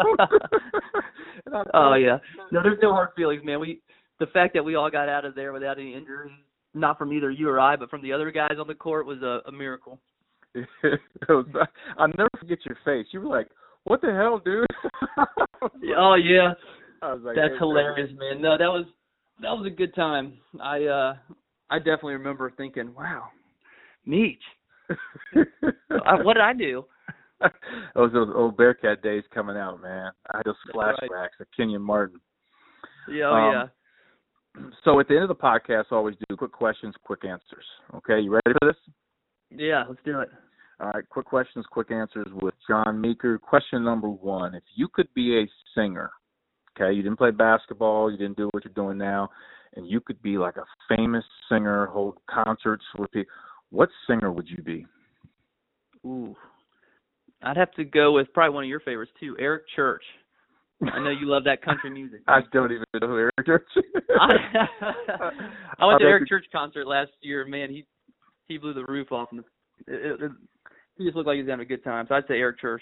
[1.73, 2.17] Oh yeah,
[2.51, 3.59] no, there's no hard feelings, man.
[3.59, 3.81] We
[4.19, 6.31] the fact that we all got out of there without any injuries,
[6.73, 9.21] not from either you or I, but from the other guys on the court, was
[9.21, 9.99] a, a miracle.
[11.29, 11.45] was,
[11.97, 13.07] I'll never forget your face.
[13.11, 13.47] You were like,
[13.83, 14.65] "What the hell, dude?"
[15.97, 16.53] Oh yeah,
[17.01, 18.41] I was like, that's "Hey, hilarious, man.
[18.41, 18.85] No, that was
[19.41, 20.33] that was a good time.
[20.61, 21.15] I uh
[21.69, 23.25] I definitely remember thinking, wow,
[24.05, 24.41] Meech,
[25.33, 26.85] what did I do?
[27.95, 30.11] those those old Bearcat days coming out, man.
[30.31, 31.09] I had those That's right.
[31.11, 32.19] flashbacks of Kenyon Martin.
[33.11, 33.65] Yeah, oh Um, yeah.
[34.83, 37.65] So at the end of the podcast, I always do quick questions, quick answers.
[37.95, 38.93] Okay, you ready for this?
[39.49, 40.29] Yeah, let's do it.
[40.79, 43.37] All right, quick questions, quick answers with John Meeker.
[43.39, 46.11] Question number one: If you could be a singer,
[46.75, 49.29] okay, you didn't play basketball, you didn't do what you're doing now,
[49.75, 53.31] and you could be like a famous singer, hold concerts with people,
[53.69, 54.85] what singer would you be?
[56.05, 56.35] Ooh.
[57.43, 60.03] I'd have to go with probably one of your favorites too, Eric Church.
[60.81, 62.21] I know you love that country music.
[62.27, 63.83] I don't even know who Eric Church is.
[64.19, 64.33] I,
[65.79, 67.45] I went to bet Eric Church concert last year.
[67.45, 67.85] Man, he
[68.47, 69.41] he blew the roof off, and
[69.87, 70.31] it, it,
[70.97, 72.05] he just looked like he was having a good time.
[72.07, 72.81] So I'd say Eric Church.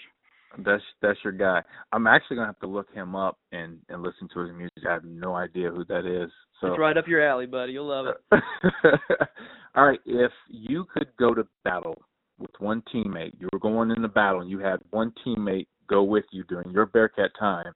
[0.58, 1.62] That's that's your guy.
[1.92, 4.84] I'm actually gonna have to look him up and and listen to his music.
[4.88, 6.30] I have no idea who that is.
[6.60, 7.72] So It's right up your alley, buddy.
[7.72, 8.40] You'll love it.
[9.74, 12.00] All right, if you could go to battle
[12.38, 16.02] with one teammate, you were going in the battle and you had one teammate go
[16.02, 17.72] with you during your Bearcat time,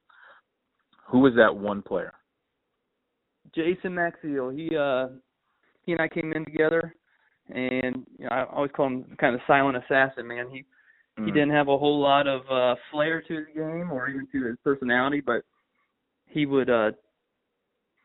[1.11, 2.13] who was that one player?
[3.55, 4.55] Jason Maxiell.
[4.55, 5.09] He uh
[5.85, 6.95] he and I came in together,
[7.49, 10.27] and you know, I always call him kind of silent assassin.
[10.27, 10.65] Man, he
[11.17, 11.35] he Mm.
[11.35, 14.57] didn't have a whole lot of uh flair to his game or even to his
[14.65, 15.43] personality, but
[16.27, 16.93] he would uh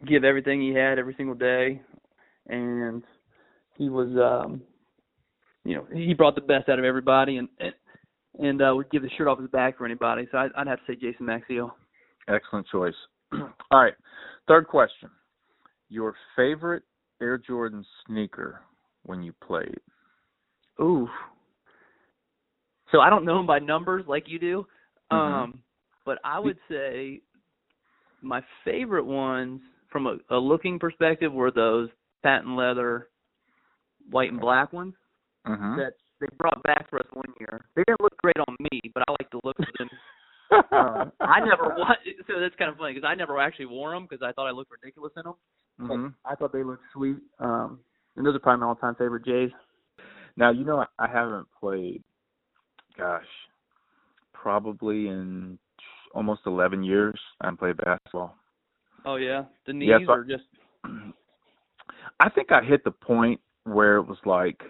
[0.05, 1.81] give everything he had every single day
[2.47, 3.03] and
[3.77, 4.61] he was um
[5.63, 7.73] you know, he brought the best out of everybody and and,
[8.39, 10.27] and uh would give the shirt off his back for anybody.
[10.31, 11.71] So I'd, I'd have to say Jason Maxiell.
[12.27, 12.95] Excellent choice.
[13.33, 13.93] All right,
[14.47, 15.09] third question:
[15.89, 16.83] Your favorite
[17.21, 18.61] Air Jordan sneaker
[19.05, 19.79] when you played?
[20.81, 21.07] Ooh.
[22.91, 24.67] So I don't know them by numbers like you do.
[25.11, 25.15] Mhm.
[25.15, 25.59] Um
[26.05, 27.21] but I would say
[28.21, 29.61] my favorite ones
[29.91, 31.89] from a, a looking perspective were those
[32.21, 33.09] patent leather
[34.09, 34.93] white and black ones
[35.47, 35.77] Mm-hmm.
[35.77, 37.65] that they brought back for us one year.
[37.75, 39.89] They didn't look great on me, but I like the look of them.
[40.51, 41.75] Um, I never
[42.27, 44.51] so that's kind of funny because I never actually wore them because I thought I
[44.51, 45.35] looked ridiculous in them.
[45.79, 47.17] hmm I thought they looked sweet.
[47.39, 47.79] Um
[48.15, 49.51] and those are probably my all-time favorite Jays.
[50.37, 52.03] Now you know I, I haven't played,
[52.97, 53.25] gosh,
[54.33, 55.57] probably in
[56.13, 57.19] almost eleven years.
[57.41, 58.35] I haven't played basketball.
[59.05, 60.43] Oh yeah, the knees Yes, I- are just
[62.19, 64.61] I think I hit the point where it was like,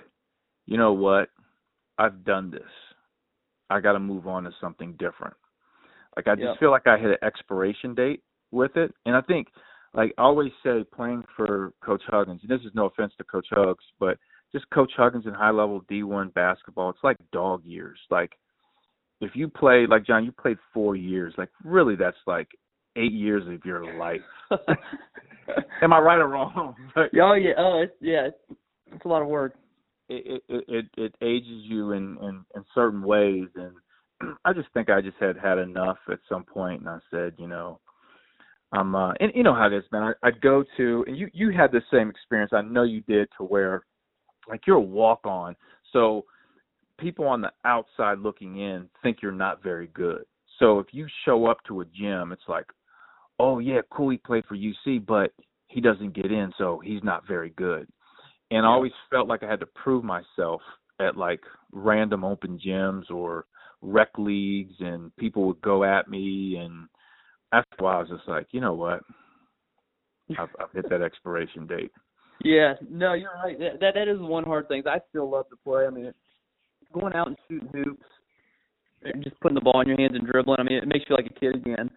[0.65, 1.30] you know what,
[1.97, 2.61] I've done this.
[3.69, 5.36] I got to move on to something different.
[6.16, 6.59] Like I just Yep.
[6.59, 9.47] feel like I hit an expiration date with it, and I think,
[9.93, 12.41] like I always say, playing for Coach Huggins.
[12.41, 14.18] And this is no offense to Coach Hugs, but
[14.51, 17.99] just Coach Huggins in high level D1 basketball, it's like dog years.
[18.09, 18.32] Like
[19.22, 21.34] if you play, like John, you played four years.
[21.38, 22.47] Like really, that's like
[22.95, 24.22] eight years of your life.
[25.82, 26.76] Am I right or wrong?
[26.95, 28.57] Like, Oh yeah, oh it's yeah, it's,
[28.93, 29.55] it's a lot of work.
[30.09, 33.74] it it it, it ages you in, in in certain ways and
[34.43, 37.47] I just think I just had had enough at some point and I said, you
[37.47, 37.80] know,
[38.72, 40.03] I'm uh and you know how it is, man.
[40.24, 42.51] I I'd go to and you you had the same experience.
[42.53, 43.84] I know you did to where
[44.47, 45.55] like you're a walk on.
[45.91, 46.26] So
[46.99, 50.24] people on the outside looking in think you're not very good.
[50.59, 52.66] So if you show up to a gym, it's like,
[53.39, 55.34] oh yeah, cool, he played for UC, but
[55.68, 57.88] he doesn't get in, so he's not very good.
[58.51, 60.61] And I always felt like I had to prove myself
[61.01, 61.41] at like
[61.72, 63.45] random open gyms or
[63.82, 66.57] rec leagues, and people would go at me.
[66.59, 66.88] And
[67.51, 69.01] after a while, I was just like, you know what?
[70.39, 71.91] I've, I've hit that expiration date.
[72.43, 73.57] Yeah, no, you're right.
[73.59, 74.84] That, that that is one hard thing.
[74.86, 75.86] I still love to play.
[75.86, 76.13] I mean,
[76.93, 78.05] going out and shooting hoops,
[79.03, 80.59] and just putting the ball in your hands and dribbling.
[80.59, 81.89] I mean, it makes you feel like a kid again.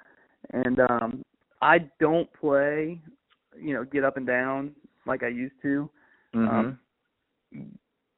[0.53, 1.23] And um
[1.61, 3.01] I don't play,
[3.61, 4.73] you know, get up and down
[5.07, 5.91] like I used to.
[6.35, 6.49] Mm-hmm.
[6.49, 6.79] Um,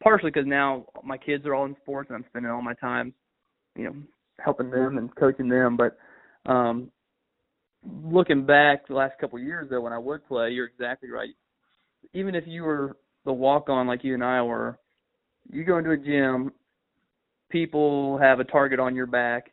[0.02, 3.14] partially because now my kids are all in sports and I'm spending all my time,
[3.80, 3.96] you know,
[4.44, 5.76] helping them and coaching them.
[5.76, 5.96] But
[6.50, 6.90] um,
[8.04, 11.30] looking back the last couple of years though, when I would play, you're exactly right.
[12.12, 14.78] Even if you were the walk on like you and I were,
[15.50, 16.52] you go into a gym,
[17.48, 19.50] people have a target on your back,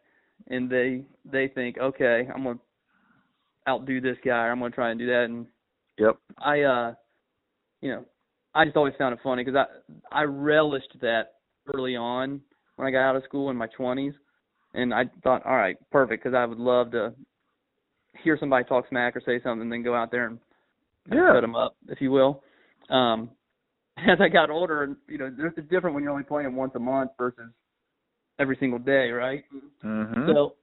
[0.47, 2.59] and they they think, okay, I'm gonna
[3.67, 5.25] outdo this guy, or I'm gonna try and do that.
[5.25, 5.47] And
[5.97, 6.93] yep, I uh,
[7.81, 8.05] you know,
[8.53, 9.65] I just always found it funny because
[10.11, 11.35] I I relished that
[11.73, 12.41] early on
[12.77, 14.13] when I got out of school in my 20s,
[14.73, 17.13] and I thought, all right, perfect, because I would love to
[18.23, 20.39] hear somebody talk smack or say something, and then go out there and
[21.11, 21.33] yeah.
[21.33, 22.43] set them up, if you will.
[22.89, 23.29] Um,
[23.97, 27.11] as I got older, you know, it's different when you're only playing once a month
[27.17, 27.51] versus
[28.39, 29.43] every single day, right?
[29.83, 30.31] Mm-hmm.
[30.31, 30.53] So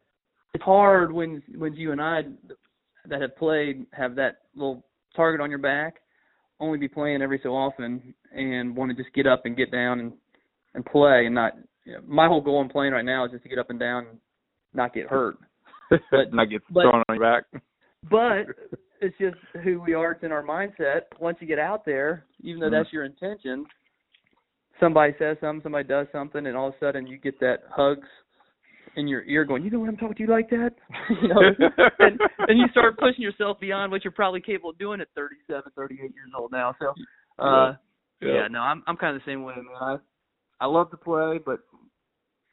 [0.54, 2.22] it's hard when when you and I
[3.08, 4.84] that have played have that little
[5.16, 5.96] target on your back,
[6.60, 10.00] only be playing every so often, and want to just get up and get down
[10.00, 10.12] and
[10.74, 11.54] and play, and not.
[11.84, 13.78] You know, my whole goal in playing right now is just to get up and
[13.78, 14.18] down and
[14.72, 15.36] not get hurt.
[16.10, 17.62] But not get but, thrown on your back.
[18.10, 18.46] But
[19.00, 20.12] it's just who we are.
[20.12, 21.02] It's in our mindset.
[21.20, 22.74] Once you get out there, even though mm-hmm.
[22.74, 23.66] that's your intention,
[24.80, 28.08] somebody says something, somebody does something, and all of a sudden you get that hugs
[28.96, 30.70] in your ear going, you know what I'm talking to you like that?
[31.22, 31.40] you know,
[31.98, 32.18] and,
[32.48, 36.00] and you start pushing yourself beyond what you're probably capable of doing at 37, 38
[36.00, 36.74] years old now.
[36.80, 36.88] So,
[37.44, 37.74] uh,
[38.20, 39.66] yeah, yeah no, I'm I'm kind of the same way, man.
[39.80, 39.96] I
[40.60, 41.60] I love to play, but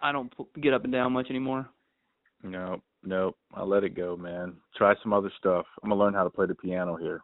[0.02, 0.32] I don't
[0.62, 1.70] get up and down much anymore.
[2.44, 4.54] No, no, I let it go, man.
[4.76, 5.66] Try some other stuff.
[5.84, 7.24] I'm gonna learn how to play the piano here.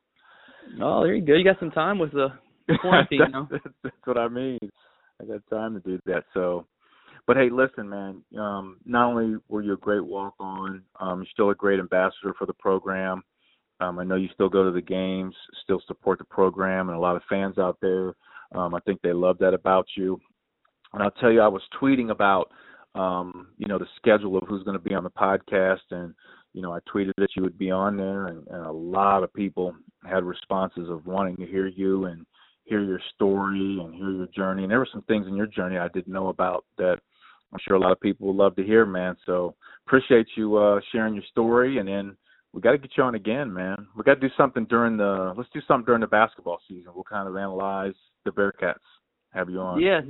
[0.82, 1.34] Oh, there you go.
[1.34, 2.28] You got some time with the
[2.82, 3.20] quarantine,
[3.50, 4.60] that's, that's what I mean.
[5.22, 6.26] I got time to do that.
[6.34, 6.68] So,
[7.26, 8.22] but hey, listen, man.
[8.38, 12.34] Um, not only were you a great walk on, um, you're still a great ambassador
[12.38, 13.24] for the program.
[13.80, 17.02] Um, I know you still go to the games, still support the program, and a
[17.02, 18.16] lot of fans out there.
[18.54, 20.20] Um, I think they love that about you.
[20.94, 22.52] And I'll tell you, I was tweeting about,
[22.98, 26.14] um, you know, the schedule of who's going to be on the podcast, and
[26.54, 29.34] you know, I tweeted that you would be on there, and, and a lot of
[29.34, 29.76] people
[30.06, 32.26] had responses of wanting to hear you and
[32.64, 34.64] hear your story and hear your journey.
[34.64, 37.00] And there were some things in your journey I didn't know about that
[37.54, 39.16] I'm sure a lot of people would love to hear, man.
[39.26, 39.56] So
[39.88, 42.18] appreciate you uh sharing your story and then
[42.54, 43.88] we got to get you on again, man.
[43.96, 46.92] We got to do something during the let's do something during the basketball season.
[46.94, 47.94] We'll kind of analyze
[48.26, 48.76] the Bearcats.
[49.32, 49.80] Have you on?
[49.80, 50.02] Yeah.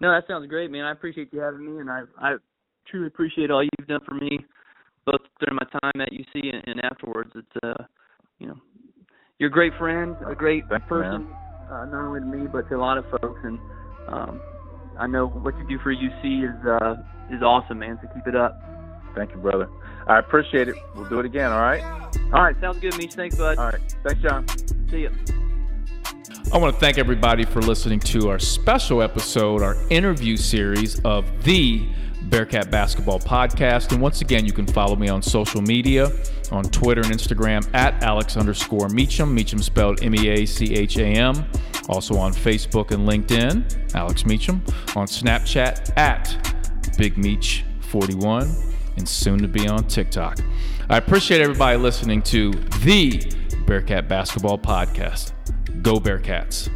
[0.00, 0.84] No, that sounds great, man.
[0.84, 2.36] I appreciate you having me and I I
[2.90, 4.44] truly appreciate all you've done for me
[5.06, 7.30] both during my time at UC and, and afterwards.
[7.34, 7.84] It's uh,
[8.38, 8.56] you know,
[9.38, 11.28] you're a great friend, a great Thanks, person.
[11.70, 13.40] Uh, not only to me but to a lot of folks.
[13.44, 13.58] And
[14.08, 14.40] um,
[14.98, 17.98] I know what you do for UC is uh, is awesome, man.
[18.02, 18.60] So keep it up.
[19.14, 19.68] Thank you, brother.
[20.06, 20.76] I appreciate it.
[20.94, 21.50] We'll do it again.
[21.50, 21.82] All right.
[22.32, 22.56] All right.
[22.60, 23.14] Sounds good, Meech.
[23.14, 23.58] Thanks, bud.
[23.58, 23.96] All right.
[24.04, 24.46] Thanks, John.
[24.90, 25.45] See you.
[26.52, 31.24] I want to thank everybody for listening to our special episode, our interview series of
[31.44, 31.88] the
[32.22, 33.92] Bearcat Basketball Podcast.
[33.92, 36.10] And once again, you can follow me on social media
[36.50, 39.34] on Twitter and Instagram at Alex underscore Meacham.
[39.34, 41.44] Meacham spelled M E A C H A M.
[41.88, 44.62] Also on Facebook and LinkedIn, Alex Meacham.
[44.96, 46.56] On Snapchat at
[46.98, 48.50] Big Meach 41
[48.96, 50.38] and soon to be on TikTok.
[50.88, 52.50] I appreciate everybody listening to
[52.82, 53.32] the
[53.66, 55.32] Bearcat Basketball Podcast.
[55.82, 56.68] Go Bearcats.